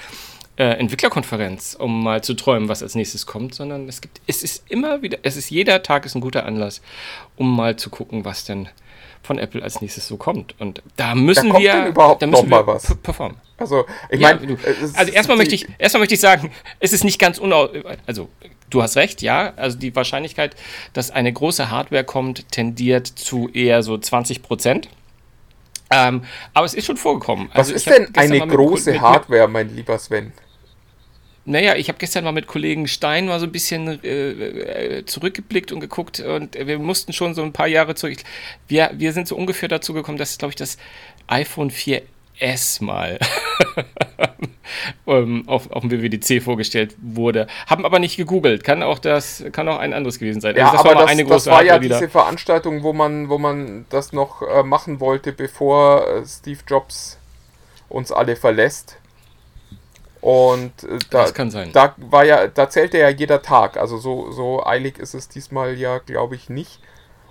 [0.57, 4.65] äh, Entwicklerkonferenz, um mal zu träumen, was als nächstes kommt, sondern es gibt, es ist
[4.71, 6.81] immer wieder, es ist jeder Tag ist ein guter Anlass,
[7.37, 8.69] um mal zu gucken, was denn
[9.25, 10.55] von Apple als nächstes so kommt.
[10.61, 12.95] Und da müssen da wir, überhaupt da müssen noch wir was.
[13.03, 13.39] performen.
[13.57, 14.59] Also, ich ja, meine,
[14.95, 17.69] also erstmal möchte ich, erstmal möchte ich sagen, es ist nicht ganz unau,
[18.07, 18.29] also
[18.71, 20.57] du hast recht, ja, also die Wahrscheinlichkeit,
[20.93, 24.89] dass eine große Hardware kommt, tendiert zu eher so 20 Prozent.
[25.91, 27.49] Ähm, aber es ist schon vorgekommen.
[27.55, 30.33] Was also ist denn eine große mit, mit, Hardware, mein lieber Sven?
[31.47, 35.73] Naja, ich habe gestern mal mit Kollegen Stein mal so ein bisschen äh, äh, zurückgeblickt
[35.73, 38.19] und geguckt und wir mussten schon so ein paar Jahre zurück.
[38.67, 40.79] Wir, wir sind so ungefähr dazu gekommen, dass, glaube ich, das
[41.27, 43.19] iPhone 4S mal
[45.05, 47.47] um, auf, auf dem WWDC vorgestellt wurde.
[47.67, 48.65] Haben aber nicht gegoogelt.
[48.65, 50.57] Kann auch das, kann auch ein anderes gewesen sein.
[50.57, 51.99] Ja, also das aber war das, das war ja wieder.
[51.99, 57.19] diese Veranstaltung, wo man, wo man das noch äh, machen wollte, bevor äh, Steve Jobs
[57.91, 58.97] uns alle verlässt.
[60.25, 61.27] Und äh, da,
[61.75, 63.77] da war ja, da zählte ja jeder Tag.
[63.77, 66.81] Also so, so eilig ist es diesmal ja, glaube ich, nicht.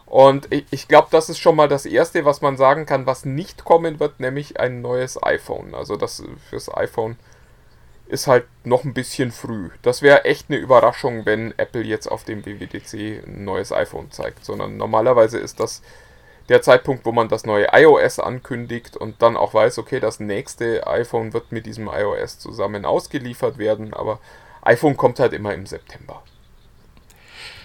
[0.05, 3.25] Und ich, ich glaube, das ist schon mal das Erste, was man sagen kann, was
[3.25, 5.73] nicht kommen wird, nämlich ein neues iPhone.
[5.73, 7.17] Also das fürs iPhone
[8.05, 9.71] ist halt noch ein bisschen früh.
[9.81, 14.45] Das wäre echt eine Überraschung, wenn Apple jetzt auf dem WWDC ein neues iPhone zeigt.
[14.45, 15.81] Sondern normalerweise ist das
[16.49, 20.85] der Zeitpunkt, wo man das neue iOS ankündigt und dann auch weiß, okay, das nächste
[20.87, 24.19] iPhone wird mit diesem iOS zusammen ausgeliefert werden, aber
[24.61, 26.21] iPhone kommt halt immer im September.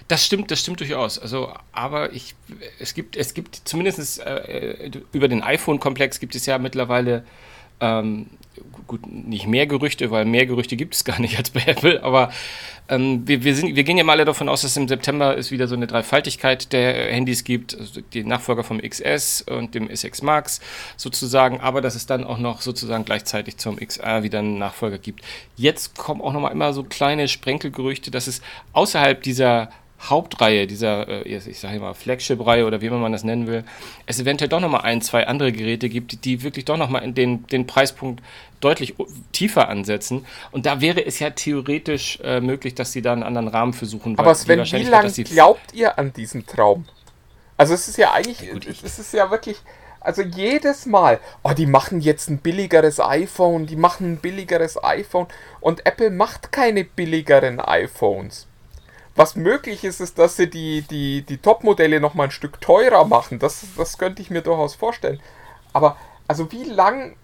[0.08, 1.18] Das stimmt, das stimmt durchaus.
[1.18, 2.34] Also, aber ich,
[2.78, 7.24] es gibt, es gibt zumindest äh, über den iPhone-Komplex gibt es ja mittlerweile
[7.80, 8.26] ähm,
[8.86, 12.30] gut, nicht mehr Gerüchte, weil mehr Gerüchte gibt es gar nicht als bei Apple, aber
[12.88, 15.68] ähm, wir, wir, sind, wir gehen ja mal davon aus, dass im September es wieder
[15.68, 20.60] so eine Dreifaltigkeit der Handys gibt, also die Nachfolger vom XS und dem SX Max
[20.96, 25.22] sozusagen, aber dass es dann auch noch sozusagen gleichzeitig zum XR wieder einen Nachfolger gibt.
[25.56, 28.40] Jetzt kommen auch nochmal immer so kleine Sprenkelgerüchte, dass es
[28.72, 33.64] außerhalb dieser Hauptreihe, dieser, äh, ich sage mal, Flagship-Reihe oder wie man das nennen will,
[34.06, 37.66] es eventuell doch nochmal ein, zwei andere Geräte gibt, die wirklich doch nochmal den, den
[37.66, 38.22] Preispunkt
[38.60, 38.94] deutlich
[39.32, 40.24] tiefer ansetzen.
[40.52, 44.18] Und da wäre es ja theoretisch äh, möglich, dass sie da einen anderen Rahmen versuchen.
[44.18, 46.84] Aber Sven, wie lange glaubt ihr an diesen Traum?
[47.56, 49.56] Also es ist ja eigentlich, ja, gut, es ist ja wirklich,
[50.00, 55.26] also jedes Mal, oh, die machen jetzt ein billigeres iPhone, die machen ein billigeres iPhone
[55.60, 58.46] und Apple macht keine billigeren iPhones.
[59.18, 63.40] Was möglich ist, ist, dass sie die, die, die Top-Modelle nochmal ein Stück teurer machen.
[63.40, 65.20] Das, das könnte ich mir durchaus vorstellen.
[65.72, 65.96] Aber
[66.28, 67.16] also wie lang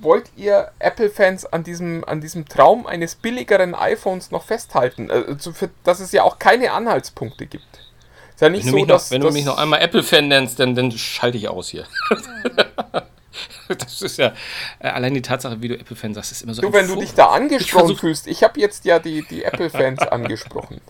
[0.00, 5.12] wollt ihr Apple-Fans an diesem, an diesem Traum eines billigeren iPhones noch festhalten?
[5.12, 7.88] Also für, dass es ja auch keine Anhaltspunkte gibt.
[8.34, 10.58] Ist ja nicht wenn so, dass, noch, wenn dass, du mich noch einmal Apple-Fan nennst,
[10.58, 11.84] dann, dann schalte ich aus hier.
[13.68, 14.32] das ist ja
[14.80, 16.62] äh, allein die Tatsache, wie du Apple-Fan sagst, ist immer so.
[16.62, 16.96] Du, wenn Furcht.
[16.96, 20.80] du dich da angesprochen ich fühlst, ich habe jetzt ja die, die Apple-Fans angesprochen.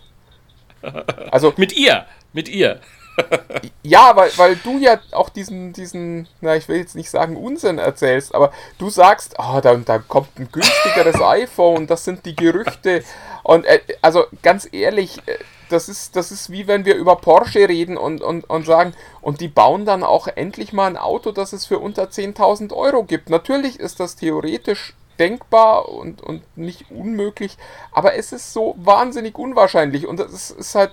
[1.31, 2.81] Also mit ihr, mit ihr.
[3.83, 7.79] ja, weil, weil du ja auch diesen, diesen, na, ich will jetzt nicht sagen Unsinn
[7.79, 13.03] erzählst, aber du sagst, oh, da, da kommt ein günstigeres iPhone, das sind die Gerüchte.
[13.43, 15.37] Und äh, also ganz ehrlich, äh,
[15.69, 19.41] das ist, das ist wie wenn wir über Porsche reden und, und, und sagen, und
[19.41, 23.31] die bauen dann auch endlich mal ein Auto, das es für unter 10.000 Euro gibt.
[23.31, 27.57] Natürlich ist das theoretisch denkbar und, und nicht unmöglich,
[27.93, 30.93] aber es ist so wahnsinnig unwahrscheinlich und es ist halt,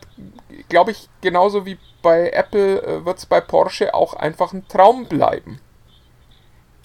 [0.69, 5.05] glaube ich, genauso wie bei Apple äh, wird es bei Porsche auch einfach ein Traum
[5.05, 5.59] bleiben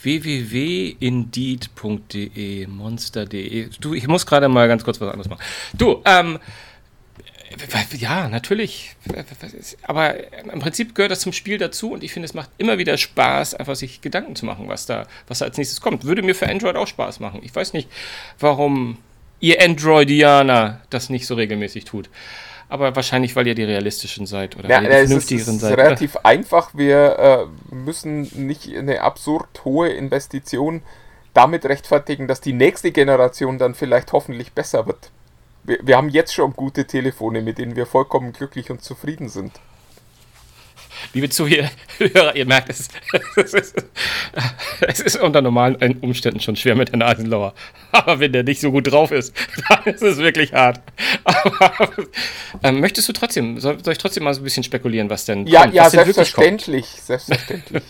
[0.02, 3.68] www.indeed.de, monster.de.
[3.80, 5.42] Du, ich muss gerade mal ganz kurz was anderes machen.
[5.74, 6.38] Du, ähm,
[7.96, 8.94] ja, natürlich.
[9.82, 10.14] Aber
[10.52, 13.54] im Prinzip gehört das zum Spiel dazu und ich finde, es macht immer wieder Spaß,
[13.54, 16.04] einfach sich Gedanken zu machen, was da, was da als nächstes kommt.
[16.04, 17.40] Würde mir für Android auch Spaß machen.
[17.42, 17.88] Ich weiß nicht,
[18.38, 18.98] warum
[19.40, 22.08] ihr Androidianer das nicht so regelmäßig tut.
[22.68, 25.72] Aber wahrscheinlich, weil ihr die realistischen seid oder ja, weil ihr die vernünftigeren seid.
[25.72, 26.70] Es ist relativ einfach.
[26.74, 30.82] Wir äh, müssen nicht eine absurd hohe Investition
[31.34, 35.10] damit rechtfertigen, dass die nächste Generation dann vielleicht hoffentlich besser wird
[35.64, 39.52] wir, wir haben jetzt schon gute Telefone, mit denen wir vollkommen glücklich und zufrieden sind.
[41.14, 41.70] Liebe Zuhörer,
[42.34, 42.92] ihr merkt, es ist,
[43.36, 43.74] es, ist,
[44.80, 47.54] es ist unter normalen Umständen schon schwer mit Herrn Eisenlauer.
[47.92, 49.34] Aber wenn der nicht so gut drauf ist,
[49.68, 50.80] dann ist es wirklich hart.
[51.24, 51.90] Aber,
[52.62, 55.46] ähm, möchtest du trotzdem, soll, soll, ich trotzdem mal so ein bisschen spekulieren, was denn
[55.46, 55.74] ja, kommt?
[55.74, 57.82] Ja, selbstverständlich, selbstverständlich.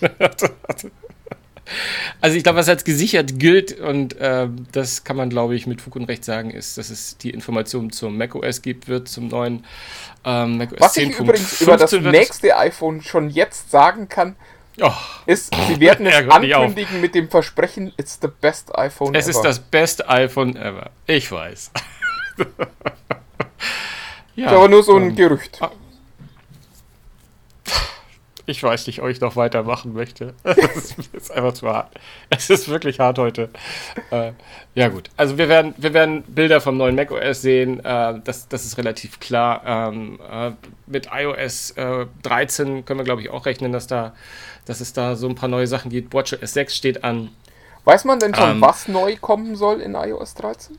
[2.20, 5.80] Also ich glaube, was als gesichert gilt, und äh, das kann man, glaube ich, mit
[5.80, 9.64] Fug und Recht sagen, ist, dass es die Informationen zum macOS gibt, wird zum neuen
[10.24, 11.10] ähm, macOS Was 10.
[11.10, 14.36] ich übrigens über das nächste iPhone schon jetzt sagen kann,
[14.80, 14.92] oh.
[15.26, 19.30] ist, sie werden es ankündigen mit dem Versprechen, it's the best iPhone es ever.
[19.30, 20.90] Es ist das beste iPhone ever.
[21.06, 21.70] Ich weiß.
[24.36, 25.60] ja, ist aber nur so ein ähm, Gerücht.
[28.50, 30.34] Ich weiß nicht, ob ich noch weitermachen möchte.
[30.44, 31.92] Es ist einfach zu hart.
[32.30, 33.48] Es ist wirklich hart heute.
[34.10, 34.32] Äh,
[34.74, 35.08] ja, gut.
[35.16, 37.78] Also, wir werden, wir werden Bilder vom neuen macOS sehen.
[37.78, 39.62] Äh, das, das ist relativ klar.
[39.64, 40.50] Ähm, äh,
[40.88, 44.14] mit iOS 13 äh, können wir, glaube ich, auch rechnen, dass, da,
[44.64, 46.12] dass es da so ein paar neue Sachen gibt.
[46.12, 47.30] WatchOS 6 steht an.
[47.84, 50.76] Weiß man denn schon, ähm, was neu kommen soll in iOS 13?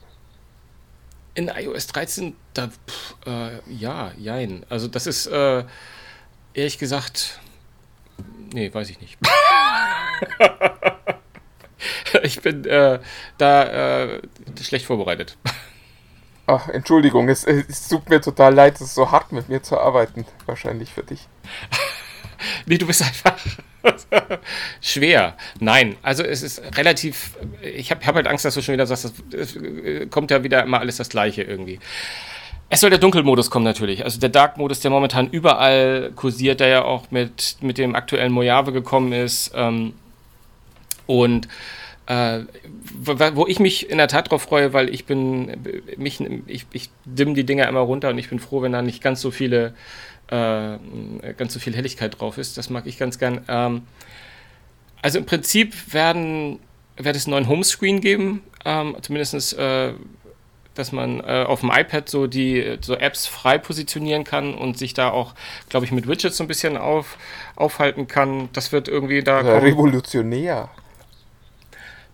[1.36, 4.65] In iOS 13, da, pff, äh, ja, jein.
[4.67, 5.63] Also, das ist äh,
[6.53, 7.39] ehrlich gesagt
[8.53, 9.17] Nee, weiß ich nicht.
[12.23, 12.99] ich bin äh,
[13.37, 14.21] da äh,
[14.61, 15.37] schlecht vorbereitet.
[16.47, 19.79] Ach, Entschuldigung, es, es tut mir total leid, es ist so hart mit mir zu
[19.79, 21.29] arbeiten, wahrscheinlich für dich.
[22.65, 23.39] nee, du bist einfach
[24.81, 25.37] schwer.
[25.59, 27.37] Nein, also es ist relativ.
[27.61, 29.57] Ich habe hab halt Angst, dass du schon wieder sagst, es
[30.09, 31.79] kommt ja wieder immer alles das Gleiche irgendwie.
[32.73, 34.05] Es soll der Dunkelmodus kommen natürlich.
[34.05, 38.71] Also der Dark-Modus, der momentan überall kursiert, der ja auch mit, mit dem aktuellen Mojave
[38.71, 39.51] gekommen ist.
[39.53, 39.91] Ähm,
[41.05, 41.49] und
[42.05, 42.39] äh,
[42.93, 45.51] wo ich mich in der Tat drauf freue, weil ich bin,
[45.97, 49.03] mich, ich, ich dimm die Dinger immer runter und ich bin froh, wenn da nicht
[49.03, 49.73] ganz so viele,
[50.27, 50.77] äh,
[51.36, 52.57] ganz so viel Helligkeit drauf ist.
[52.57, 53.41] Das mag ich ganz gern.
[53.49, 53.81] Ähm,
[55.01, 56.60] also im Prinzip werden,
[56.95, 59.91] wird es einen neuen Homescreen geben, ähm, zumindest äh,
[60.75, 64.93] dass man äh, auf dem iPad so die so Apps frei positionieren kann und sich
[64.93, 65.34] da auch,
[65.69, 67.17] glaube ich, mit Widgets so ein bisschen auf,
[67.55, 68.49] aufhalten kann.
[68.53, 69.41] Das wird irgendwie da.
[69.41, 70.69] Ja, revolutionär.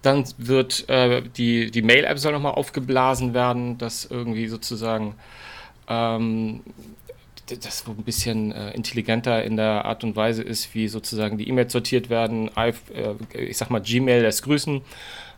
[0.02, 5.16] Dann wird äh, die, die Mail-App soll nochmal aufgeblasen werden, dass irgendwie sozusagen
[5.88, 6.62] ähm,
[7.48, 11.48] das so ein bisschen äh, intelligenter in der Art und Weise ist, wie sozusagen die
[11.48, 12.50] E-Mails sortiert werden.
[12.58, 14.82] I, äh, ich sag mal, Gmail lässt grüßen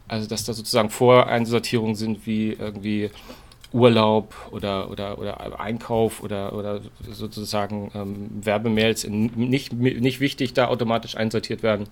[0.10, 3.12] also dass da sozusagen Voreinsortierungen sind wie irgendwie
[3.72, 11.16] Urlaub oder, oder, oder Einkauf oder, oder sozusagen ähm, Werbemails nicht, nicht wichtig da automatisch
[11.16, 11.88] einsortiert werden.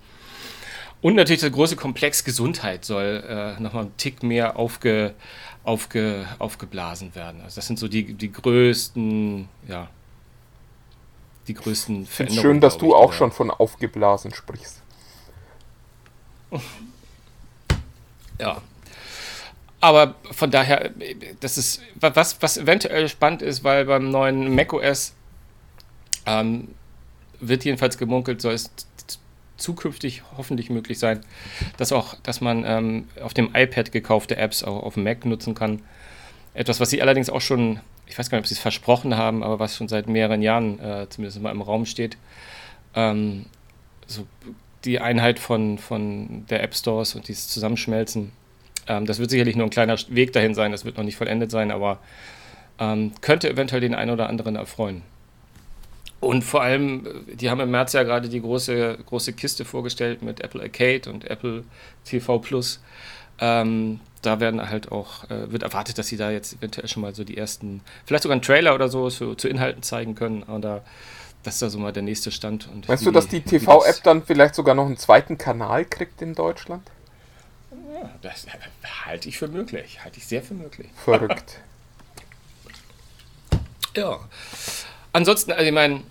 [1.00, 5.14] Und natürlich der große Komplex Gesundheit soll äh, nochmal einen Tick mehr aufge,
[5.62, 7.40] aufge, aufgeblasen werden.
[7.42, 9.88] Also das sind so die, die größten, ja,
[11.46, 12.42] die größten Veränderungen.
[12.42, 14.82] Schön, dass du auch schon von aufgeblasen sprichst.
[18.40, 18.62] Ja.
[19.80, 20.90] aber von daher,
[21.40, 25.14] das ist was, was eventuell spannend ist, weil beim neuen macOS
[26.26, 26.68] ähm,
[27.40, 28.70] wird jedenfalls gemunkelt, soll es
[29.56, 31.20] zukünftig hoffentlich möglich sein,
[31.76, 35.54] dass auch, dass man ähm, auf dem iPad gekaufte Apps auch auf dem Mac nutzen
[35.54, 35.82] kann.
[36.54, 39.42] Etwas, was sie allerdings auch schon, ich weiß gar nicht, ob sie es versprochen haben,
[39.42, 42.16] aber was schon seit mehreren Jahren äh, zumindest mal im Raum steht.
[42.94, 43.46] Ähm,
[44.06, 44.26] so
[44.84, 48.32] die Einheit von, von der App Stores und dieses Zusammenschmelzen.
[48.86, 51.50] Ähm, das wird sicherlich nur ein kleiner Weg dahin sein, das wird noch nicht vollendet
[51.50, 51.98] sein, aber
[52.78, 55.02] ähm, könnte eventuell den einen oder anderen erfreuen.
[56.20, 60.40] Und vor allem, die haben im März ja gerade die große, große Kiste vorgestellt mit
[60.40, 61.62] Apple Arcade und Apple
[62.04, 62.80] TV Plus.
[63.40, 67.14] Ähm, da werden halt auch, äh, wird erwartet, dass sie da jetzt eventuell schon mal
[67.14, 70.42] so die ersten, vielleicht sogar einen Trailer oder so zu, zu Inhalten zeigen können.
[70.42, 70.82] Oder
[71.48, 72.68] das ist da so mal der nächste Stand.
[72.68, 76.34] Und Meinst du, dass die TV-App dann vielleicht sogar noch einen zweiten Kanal kriegt in
[76.34, 76.86] Deutschland?
[77.70, 78.46] Ja, das
[79.06, 80.04] halte ich für möglich.
[80.04, 80.88] Halte ich sehr für möglich.
[81.02, 81.60] Verrückt.
[83.96, 84.20] ja.
[85.14, 86.02] Ansonsten, also ich meine,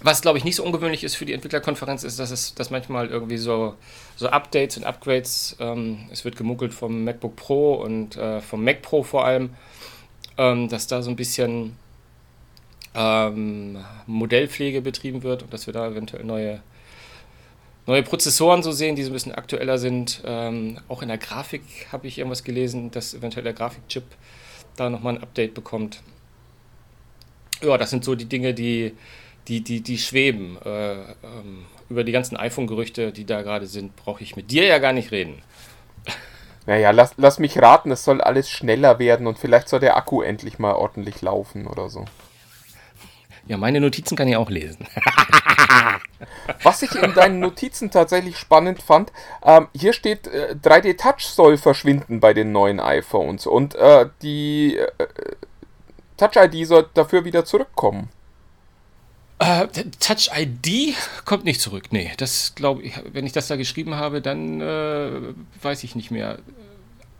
[0.00, 3.06] was glaube ich nicht so ungewöhnlich ist für die Entwicklerkonferenz, ist, dass es dass manchmal
[3.06, 3.74] irgendwie so,
[4.16, 8.82] so Updates und Upgrades, ähm, es wird gemunkelt vom MacBook Pro und äh, vom Mac
[8.82, 9.50] Pro vor allem,
[10.38, 11.76] ähm, dass da so ein bisschen
[12.96, 16.62] ähm, Modellpflege betrieben wird und dass wir da eventuell neue,
[17.86, 20.22] neue Prozessoren so sehen, die so ein bisschen aktueller sind.
[20.24, 24.04] Ähm, auch in der Grafik habe ich irgendwas gelesen, dass eventuell der Grafikchip
[24.76, 26.00] da nochmal ein Update bekommt
[27.62, 28.96] ja, das sind so die Dinge, die,
[29.48, 30.58] die, die, die schweben.
[30.64, 34.78] Äh, ähm, über die ganzen iPhone-Gerüchte, die da gerade sind, brauche ich mit dir ja
[34.78, 35.42] gar nicht reden.
[36.66, 40.20] Naja, lass, lass mich raten, es soll alles schneller werden und vielleicht soll der Akku
[40.22, 42.06] endlich mal ordentlich laufen oder so.
[43.46, 44.86] Ja, meine Notizen kann ich auch lesen.
[46.62, 49.12] Was ich in deinen Notizen tatsächlich spannend fand,
[49.44, 54.76] ähm, hier steht, äh, 3D Touch soll verschwinden bei den neuen iPhones und äh, die
[54.76, 54.88] äh,
[56.16, 58.08] Touch ID soll dafür wieder zurückkommen.
[59.38, 59.66] Äh,
[60.00, 61.84] Touch ID kommt nicht zurück.
[61.90, 65.10] Nee, das glaube ich, wenn ich das da geschrieben habe, dann äh,
[65.62, 66.38] weiß ich nicht mehr.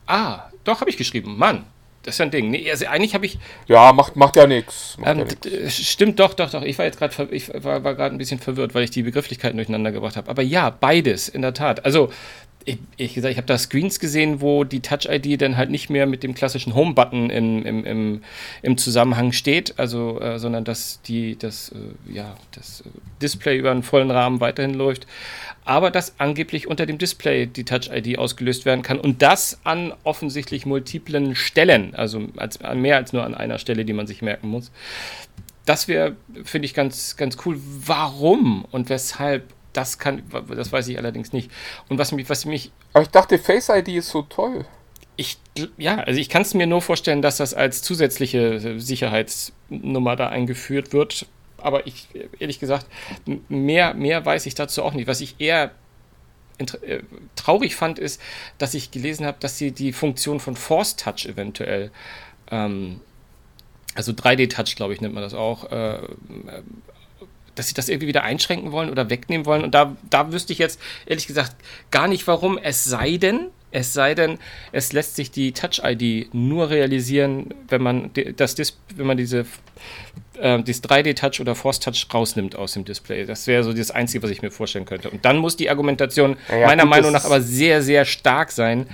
[0.06, 1.36] Ah, doch, habe ich geschrieben.
[1.36, 1.66] Mann,
[2.06, 2.50] das ist ja ein Ding.
[2.50, 3.38] Nee, also eigentlich habe ich.
[3.66, 4.96] Ja, macht, macht ja nichts.
[5.04, 6.62] Ähm, ja stimmt, doch, doch, doch.
[6.62, 9.56] Ich war jetzt gerade ich war, war gerade ein bisschen verwirrt, weil ich die Begrifflichkeiten
[9.56, 10.30] durcheinander gebracht habe.
[10.30, 11.84] Aber ja, beides, in der Tat.
[11.84, 12.10] Also
[12.66, 16.06] ich, ich gesagt, ich habe da Screens gesehen, wo die Touch-ID dann halt nicht mehr
[16.06, 18.22] mit dem klassischen Home-Button im, im, im,
[18.62, 22.88] im, Zusammenhang steht, also, äh, sondern dass die, das, äh, ja, das äh,
[23.22, 25.06] Display über einen vollen Rahmen weiterhin läuft,
[25.66, 30.64] aber dass angeblich unter dem Display die Touch-ID ausgelöst werden kann und das an offensichtlich
[30.64, 34.70] multiplen Stellen, also als, mehr als nur an einer Stelle, die man sich merken muss.
[35.64, 37.58] Das wäre, finde ich, ganz, ganz cool.
[37.84, 40.22] Warum und weshalb das kann,
[40.54, 41.50] das weiß ich allerdings nicht.
[41.88, 42.70] Und was mich, was mich.
[42.92, 44.64] Aber ich dachte, Face ID ist so toll.
[45.16, 45.38] Ich,
[45.76, 50.92] ja, also ich kann es mir nur vorstellen, dass das als zusätzliche Sicherheitsnummer da eingeführt
[50.92, 51.26] wird.
[51.58, 52.86] Aber ich, ehrlich gesagt,
[53.48, 55.06] mehr, mehr weiß ich dazu auch nicht.
[55.06, 55.72] Was ich eher
[56.58, 57.00] äh,
[57.34, 58.20] traurig fand, ist,
[58.58, 61.90] dass ich gelesen habe, dass sie die Funktion von Force Touch eventuell,
[62.50, 63.00] ähm,
[63.94, 65.98] also 3D-Touch, glaube ich, nennt man das auch, äh,
[67.54, 69.64] dass sie das irgendwie wieder einschränken wollen oder wegnehmen wollen.
[69.64, 71.56] Und da, da wüsste ich jetzt ehrlich gesagt
[71.90, 72.58] gar nicht warum.
[72.58, 74.38] Es sei denn, es sei denn,
[74.72, 78.56] es lässt sich die Touch-ID nur realisieren, wenn man das
[78.94, 79.44] wenn man diese
[80.38, 83.24] äh, dieses 3D-Touch oder Force-Touch rausnimmt aus dem Display.
[83.24, 85.10] Das wäre so das Einzige, was ich mir vorstellen könnte.
[85.10, 88.86] Und dann muss die Argumentation ja, meiner gut, Meinung nach aber sehr, sehr stark sein,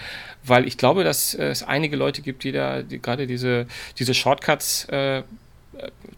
[0.45, 3.67] weil ich glaube, dass es einige Leute gibt, die da die, gerade diese,
[3.99, 5.23] diese Shortcuts äh, äh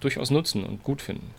[0.00, 1.35] durchaus nutzen und gut finden.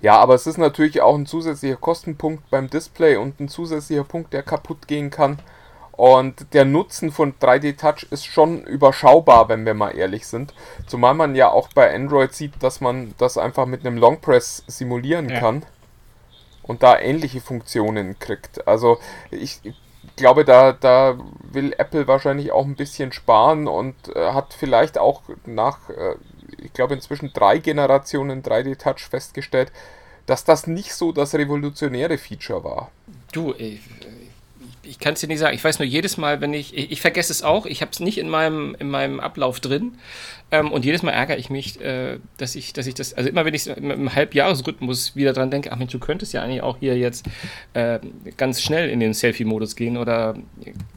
[0.00, 4.32] Ja, aber es ist natürlich auch ein zusätzlicher Kostenpunkt beim Display und ein zusätzlicher Punkt,
[4.32, 5.38] der kaputt gehen kann.
[5.96, 10.52] Und der Nutzen von 3D Touch ist schon überschaubar, wenn wir mal ehrlich sind.
[10.86, 14.64] Zumal man ja auch bei Android sieht, dass man das einfach mit einem Long Press
[14.66, 15.38] simulieren ja.
[15.38, 15.64] kann
[16.62, 18.66] und da ähnliche Funktionen kriegt.
[18.66, 18.98] Also
[19.30, 19.60] ich
[20.16, 21.16] glaube, da, da
[21.52, 26.16] will Apple wahrscheinlich auch ein bisschen sparen und äh, hat vielleicht auch nach äh,
[26.58, 29.72] ich glaube, inzwischen drei Generationen 3D-Touch festgestellt,
[30.26, 32.90] dass das nicht so das revolutionäre Feature war.
[33.32, 33.80] Du, ich,
[34.86, 35.54] ich kann es dir nicht sagen.
[35.54, 38.00] Ich weiß nur jedes Mal, wenn ich, ich, ich vergesse es auch, ich habe es
[38.00, 39.98] nicht in meinem, in meinem Ablauf drin.
[40.50, 43.44] Ähm, und jedes Mal ärgere ich mich, äh, dass ich, dass ich das, also immer
[43.44, 46.78] wenn ich im, im Halbjahresrhythmus wieder dran denke, ach Mensch, du könntest ja eigentlich auch
[46.78, 47.26] hier jetzt
[47.72, 47.98] äh,
[48.36, 50.36] ganz schnell in den Selfie-Modus gehen oder,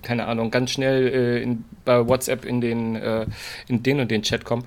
[0.04, 3.26] keine Ahnung, ganz schnell äh, in, bei WhatsApp in den, äh,
[3.68, 4.66] in den und den Chat kommen.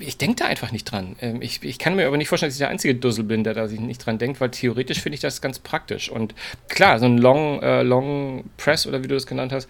[0.00, 1.16] Ich denke da einfach nicht dran.
[1.20, 3.54] Ähm, ich, ich, kann mir aber nicht vorstellen, dass ich der einzige Dussel bin, der
[3.54, 6.10] da sich nicht dran denkt, weil theoretisch finde ich das ganz praktisch.
[6.10, 6.34] Und
[6.68, 9.68] klar, so ein Long, äh, Long Press oder wie du das genannt hast,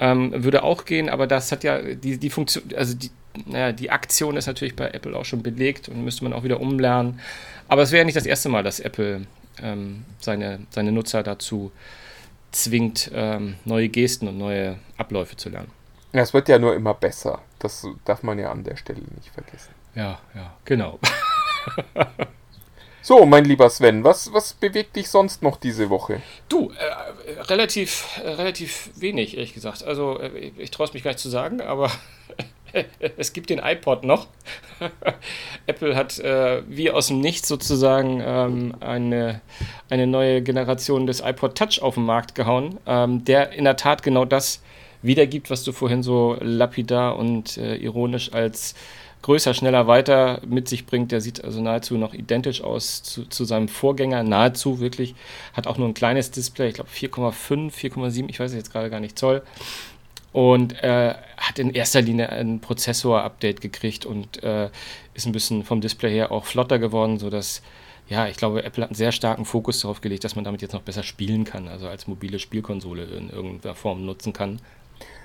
[0.00, 3.10] Ähm, würde auch gehen, aber das hat ja die, die Funktion, also die,
[3.46, 6.60] naja, die Aktion ist natürlich bei Apple auch schon belegt und müsste man auch wieder
[6.60, 7.20] umlernen.
[7.68, 9.26] Aber es wäre ja nicht das erste Mal, dass Apple
[9.62, 11.70] ähm, seine, seine Nutzer dazu
[12.50, 15.70] zwingt, ähm, neue Gesten und neue Abläufe zu lernen.
[16.14, 17.40] Ja, es wird ja nur immer besser.
[17.58, 19.74] Das darf man ja an der Stelle nicht vergessen.
[19.96, 21.00] Ja, ja, genau.
[23.02, 26.22] so, mein lieber Sven, was, was bewegt dich sonst noch diese Woche?
[26.48, 29.82] Du, äh, relativ, äh, relativ wenig, ehrlich gesagt.
[29.82, 31.90] Also, äh, ich traue es mich gar nicht zu sagen, aber
[33.16, 34.28] es gibt den iPod noch.
[35.66, 39.40] Apple hat äh, wie aus dem Nichts sozusagen ähm, eine,
[39.90, 44.04] eine neue Generation des iPod Touch auf den Markt gehauen, ähm, der in der Tat
[44.04, 44.62] genau das
[45.04, 48.74] wiedergibt, was du vorhin so lapidar und äh, ironisch als
[49.22, 51.12] größer, schneller, weiter mit sich bringt.
[51.12, 55.14] Der sieht also nahezu noch identisch aus zu, zu seinem Vorgänger, nahezu wirklich.
[55.54, 59.00] Hat auch nur ein kleines Display, ich glaube 4,5, 4,7, ich weiß jetzt gerade gar
[59.00, 59.42] nicht, Zoll
[60.34, 64.68] und äh, hat in erster Linie ein Prozessor-Update gekriegt und äh,
[65.14, 67.62] ist ein bisschen vom Display her auch flotter geworden, sodass,
[68.08, 70.72] ja, ich glaube, Apple hat einen sehr starken Fokus darauf gelegt, dass man damit jetzt
[70.72, 74.58] noch besser spielen kann, also als mobile Spielkonsole in irgendeiner Form nutzen kann.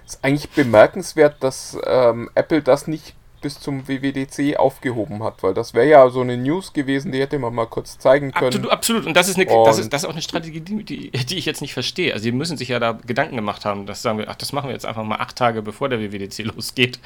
[0.09, 5.73] Ist eigentlich bemerkenswert, dass ähm, Apple das nicht bis zum WWDC aufgehoben hat, weil das
[5.73, 8.47] wäre ja so eine News gewesen, die hätte man mal kurz zeigen können.
[8.47, 9.05] Absolut, absolut.
[9.05, 11.45] Und das ist, eine, das ist, das ist auch eine Strategie, die, die, die, ich
[11.45, 12.13] jetzt nicht verstehe.
[12.13, 14.67] Also, die müssen sich ja da Gedanken gemacht haben, dass sagen wir, ach, das machen
[14.67, 16.99] wir jetzt einfach mal acht Tage bevor der WWDC losgeht.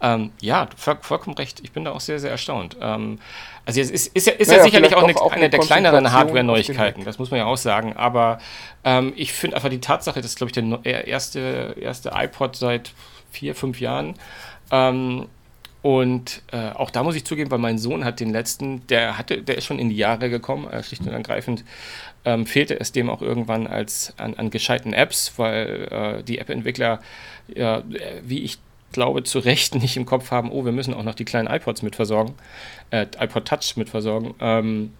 [0.00, 1.60] Ähm, ja, voll, vollkommen recht.
[1.62, 2.76] Ich bin da auch sehr, sehr erstaunt.
[2.80, 3.18] Ähm,
[3.64, 6.12] also, es ist, ist, ja, ist ja, ja sicherlich auch eine, auch eine, der kleineren
[6.12, 7.94] Hardware-Neuigkeiten, das muss man ja auch sagen.
[7.96, 8.38] Aber
[8.84, 12.92] ähm, ich finde einfach die Tatsache, das ist, glaube ich, der erste, erste iPod seit
[13.30, 14.14] vier, fünf Jahren.
[14.70, 15.28] Ähm,
[15.82, 19.42] und äh, auch da muss ich zugeben, weil mein Sohn hat den letzten, der hatte,
[19.42, 21.64] der ist schon in die Jahre gekommen, äh, schlicht und ergreifend
[22.24, 27.00] ähm, fehlte es dem auch irgendwann als an, an gescheiten Apps, weil äh, die App-Entwickler,
[27.52, 27.82] ja,
[28.22, 28.58] wie ich
[28.92, 31.82] glaube, zu Recht nicht im Kopf haben, oh, wir müssen auch noch die kleinen iPods
[31.82, 32.34] mitversorgen,
[32.90, 34.34] äh, iPod Touch mitversorgen.
[34.40, 34.92] Ähm,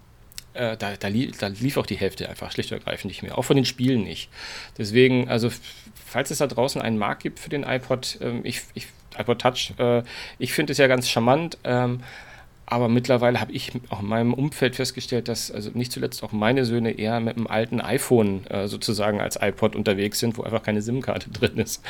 [0.55, 3.39] äh, da, da, lief, da, lief auch die Hälfte einfach schlicht und ergreifend nicht mehr.
[3.39, 4.29] Auch von den Spielen nicht.
[4.77, 5.49] Deswegen, also,
[5.95, 9.73] falls es da draußen einen Markt gibt für den iPod, ähm, ich, ich iPod Touch.
[9.79, 10.03] Äh,
[10.39, 11.59] ich finde es ja ganz charmant.
[11.65, 12.01] Ähm,
[12.73, 16.65] aber mittlerweile habe ich auch in meinem Umfeld festgestellt, dass also nicht zuletzt auch meine
[16.65, 20.81] Söhne eher mit einem alten iPhone äh, sozusagen als iPod unterwegs sind, wo einfach keine
[20.81, 21.85] SIM-Karte drin ist.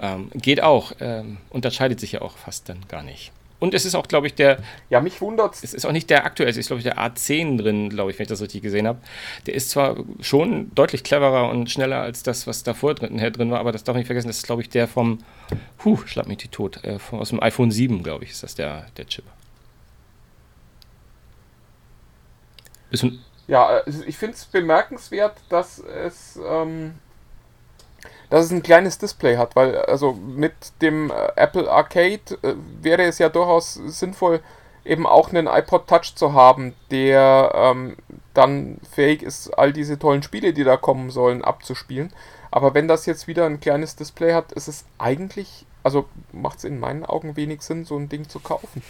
[0.00, 3.30] Ähm, geht auch, ähm, unterscheidet sich ja auch fast dann gar nicht.
[3.64, 4.58] Und es ist auch, glaube ich, der.
[4.90, 5.72] Ja, mich wundert es.
[5.72, 8.24] ist auch nicht der aktuelle, es ist, glaube ich, der A10 drin, glaube ich, wenn
[8.24, 8.98] ich das richtig gesehen habe.
[9.46, 13.60] Der ist zwar schon deutlich cleverer und schneller als das, was davor drin, drin war,
[13.60, 15.20] aber das darf man nicht vergessen, das ist, glaube ich, der vom.
[15.82, 16.84] Huh, schlag mich die tot.
[16.84, 19.24] Äh, aus dem iPhone 7, glaube ich, ist das der, der Chip.
[22.90, 26.94] Bisschen ja, ich finde es bemerkenswert, dass es ähm,
[28.30, 33.02] dass es ein kleines Display hat, weil also mit dem äh, Apple Arcade äh, wäre
[33.02, 34.40] es ja durchaus sinnvoll,
[34.84, 37.96] eben auch einen iPod Touch zu haben, der ähm,
[38.34, 42.12] dann fähig ist, all diese tollen Spiele, die da kommen sollen, abzuspielen.
[42.50, 46.64] Aber wenn das jetzt wieder ein kleines Display hat, ist es eigentlich, also macht es
[46.64, 48.82] in meinen Augen wenig Sinn, so ein Ding zu kaufen.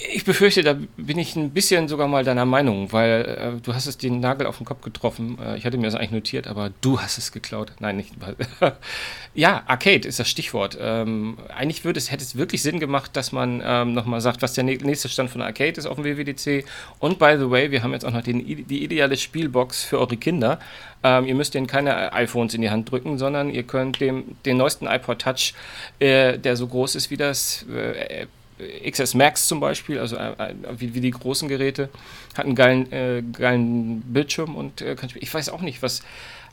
[0.00, 3.86] Ich befürchte, da bin ich ein bisschen sogar mal deiner Meinung, weil äh, du hast
[3.86, 5.36] es den Nagel auf den Kopf getroffen.
[5.44, 7.72] Äh, ich hatte mir das eigentlich notiert, aber du hast es geklaut.
[7.80, 8.12] Nein, nicht.
[9.34, 10.78] ja, Arcade ist das Stichwort.
[10.80, 14.52] Ähm, eigentlich würde es, hätte es wirklich Sinn gemacht, dass man ähm, nochmal sagt, was
[14.52, 16.64] der nächste Stand von Arcade ist auf dem WWDC.
[17.00, 20.16] Und by the way, wir haben jetzt auch noch den, die ideale Spielbox für eure
[20.16, 20.60] Kinder.
[21.02, 24.58] Ähm, ihr müsst denen keine iPhones in die Hand drücken, sondern ihr könnt dem, den
[24.58, 25.54] neuesten iPod Touch,
[25.98, 28.26] äh, der so groß ist wie das äh,
[28.58, 31.88] XS Max zum Beispiel, also äh, äh, wie, wie, die großen Geräte,
[32.36, 36.02] hat einen geilen, äh, geilen Bildschirm und äh, kann ich weiß auch nicht, was.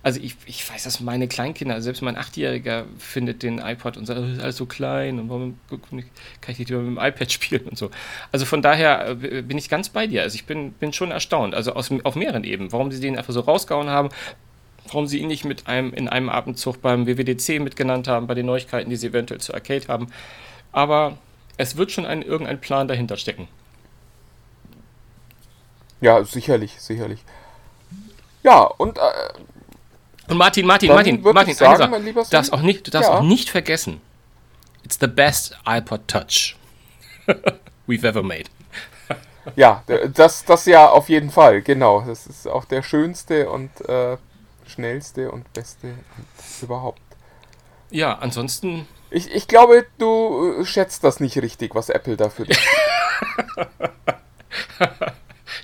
[0.03, 4.19] Also ich, ich weiß, dass meine Kleinkinder, selbst mein Achtjähriger findet den iPod und sagt,
[4.19, 6.03] das ist alles so klein und warum kann
[6.47, 7.89] ich nicht lieber mit dem iPad spielen und so.
[8.31, 10.21] Also von daher äh, bin ich ganz bei dir.
[10.21, 13.33] Also ich bin, bin schon erstaunt, also aus, auf mehreren Ebenen, warum sie den einfach
[13.33, 14.09] so rausgehauen haben,
[14.85, 18.45] warum sie ihn nicht mit einem, in einem Abendzug beim WWDC mitgenannt haben, bei den
[18.45, 20.07] Neuigkeiten, die sie eventuell zu Arcade haben.
[20.71, 21.17] Aber
[21.57, 23.47] es wird schon ein, irgendein Plan dahinter stecken.
[26.01, 27.23] Ja, sicherlich, sicherlich.
[28.43, 28.97] Ja, und.
[28.97, 29.01] Äh,
[30.27, 33.17] und Martin, Martin, Martin, Martin, sagen, Sache, lieber darfst auch nicht, du darfst ja.
[33.17, 34.01] auch nicht vergessen.
[34.83, 36.55] It's the best iPod Touch
[37.87, 38.45] we've ever made.
[39.55, 39.83] ja,
[40.13, 42.01] das, das ja auf jeden Fall, genau.
[42.01, 44.17] Das ist auch der schönste und äh,
[44.67, 45.93] schnellste und beste
[46.61, 47.01] überhaupt.
[47.91, 52.57] Ja, ansonsten ich, ich glaube, du äh, schätzt das nicht richtig, was Apple dafür tut.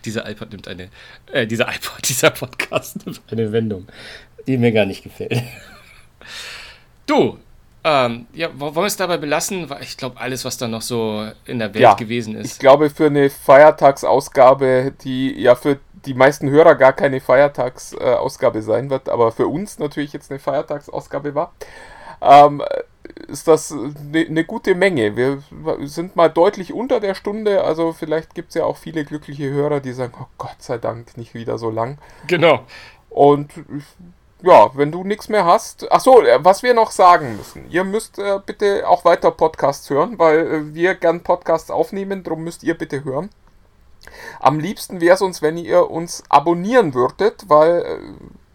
[0.05, 0.89] dieser iPod nimmt eine,
[1.31, 3.87] äh, dieser iPod, dieser Podcast nimmt eine Wendung,
[4.47, 5.41] die mir gar nicht gefällt.
[7.05, 7.37] Du,
[7.83, 9.67] Ähm, ja, wollen wir es dabei belassen?
[9.71, 12.53] Weil ich glaube, alles, was da noch so in der Welt Ja, gewesen ist.
[12.53, 18.91] Ich glaube, für eine Feiertagsausgabe, die ja für die meisten Hörer gar keine Feiertagsausgabe sein
[18.91, 21.53] wird, aber für uns natürlich jetzt eine Feiertagsausgabe war,
[22.21, 22.61] ähm,
[23.27, 25.15] ist das eine ne gute Menge.
[25.15, 25.41] Wir
[25.87, 29.79] sind mal deutlich unter der Stunde, also vielleicht gibt es ja auch viele glückliche Hörer,
[29.79, 31.97] die sagen, oh Gott sei Dank, nicht wieder so lang.
[32.27, 32.61] Genau.
[33.09, 33.51] Und
[34.43, 35.91] ja, wenn du nichts mehr hast.
[35.91, 37.69] Achso, was wir noch sagen müssen.
[37.69, 42.43] Ihr müsst äh, bitte auch weiter Podcasts hören, weil äh, wir gern Podcasts aufnehmen, darum
[42.43, 43.29] müsst ihr bitte hören.
[44.39, 47.99] Am liebsten wäre es uns, wenn ihr uns abonnieren würdet, weil äh,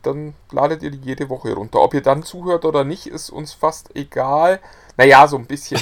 [0.07, 1.81] dann ladet ihr die jede Woche runter.
[1.81, 4.61] Ob ihr dann zuhört oder nicht, ist uns fast egal.
[4.97, 5.81] Naja, so ein bisschen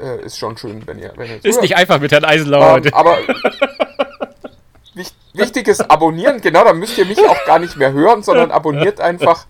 [0.00, 2.78] äh, äh, ist schon schön, wenn ihr, wenn ihr Ist nicht einfach mit Herrn Eisenlauer
[2.78, 3.18] Ähm, aber
[4.94, 8.50] wich- wichtig ist abonnieren, genau, dann müsst ihr mich auch gar nicht mehr hören, sondern
[8.50, 9.46] abonniert einfach.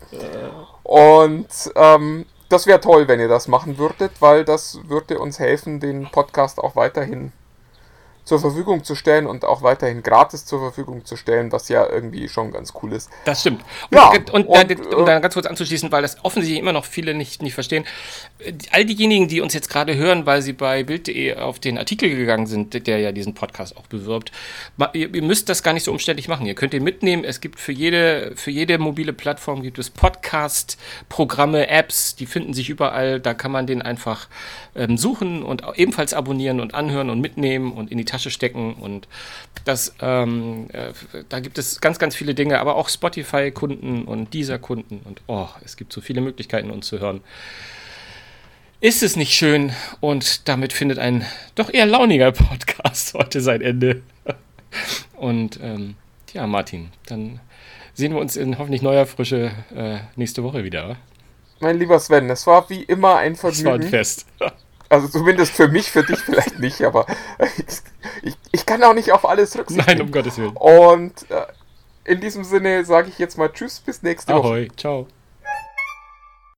[0.83, 5.79] Und ähm, das wäre toll, wenn ihr das machen würdet, weil das würde uns helfen,
[5.79, 7.31] den Podcast auch weiterhin
[8.27, 12.27] zur Verfügung zu stellen und auch weiterhin gratis zur Verfügung zu stellen, was ja irgendwie
[12.27, 13.09] schon ganz cool ist.
[13.23, 13.61] Das stimmt.
[13.89, 16.73] Und, Ja, und, und, dann, um äh, dann ganz kurz anzuschließen, weil das offensichtlich immer
[16.73, 17.85] noch viele nicht, nicht verstehen.
[18.39, 22.09] Äh, All diejenigen, die uns jetzt gerade hören, weil sie bei Bild.de auf den Artikel
[22.09, 24.33] gegangen sind, der ja diesen Podcast auch bewirbt,
[24.91, 26.45] ihr, ihr müsst das gar nicht so umständlich machen.
[26.45, 27.23] Ihr könnt den mitnehmen.
[27.23, 32.69] Es gibt für jede, für jede mobile Plattform gibt es Podcast-Programme, Apps, die finden sich
[32.69, 33.21] überall.
[33.21, 34.27] Da kann man den einfach
[34.75, 38.73] ähm, suchen und ebenfalls abonnieren und anhören und mitnehmen und in die Tasche stecken.
[38.73, 39.07] Und
[39.65, 40.93] das, ähm, äh,
[41.29, 45.77] da gibt es ganz, ganz viele Dinge, aber auch Spotify-Kunden und Deezer-Kunden und oh, es
[45.77, 47.21] gibt so viele Möglichkeiten, uns zu hören.
[48.79, 49.71] Ist es nicht schön?
[50.01, 54.03] Und damit findet ein doch eher launiger Podcast heute sein Ende.
[55.15, 55.95] Und ähm,
[56.33, 57.39] ja, Martin, dann
[57.95, 60.97] sehen wir uns in hoffentlich neuer Frische äh, nächste Woche wieder.
[61.59, 63.89] Mein lieber Sven, es war wie immer ein Das war ein Vergnügen.
[63.89, 64.27] Fest.
[64.89, 67.05] Also zumindest für mich, für dich vielleicht nicht, aber
[68.21, 70.09] ich, ich kann auch nicht auf alles Rücksicht Nein, nehmen.
[70.09, 70.55] um Gottes Willen.
[70.55, 71.45] Und äh,
[72.05, 74.47] in diesem Sinne sage ich jetzt mal Tschüss, bis nächste Woche.
[74.47, 75.07] Ahoi, ciao.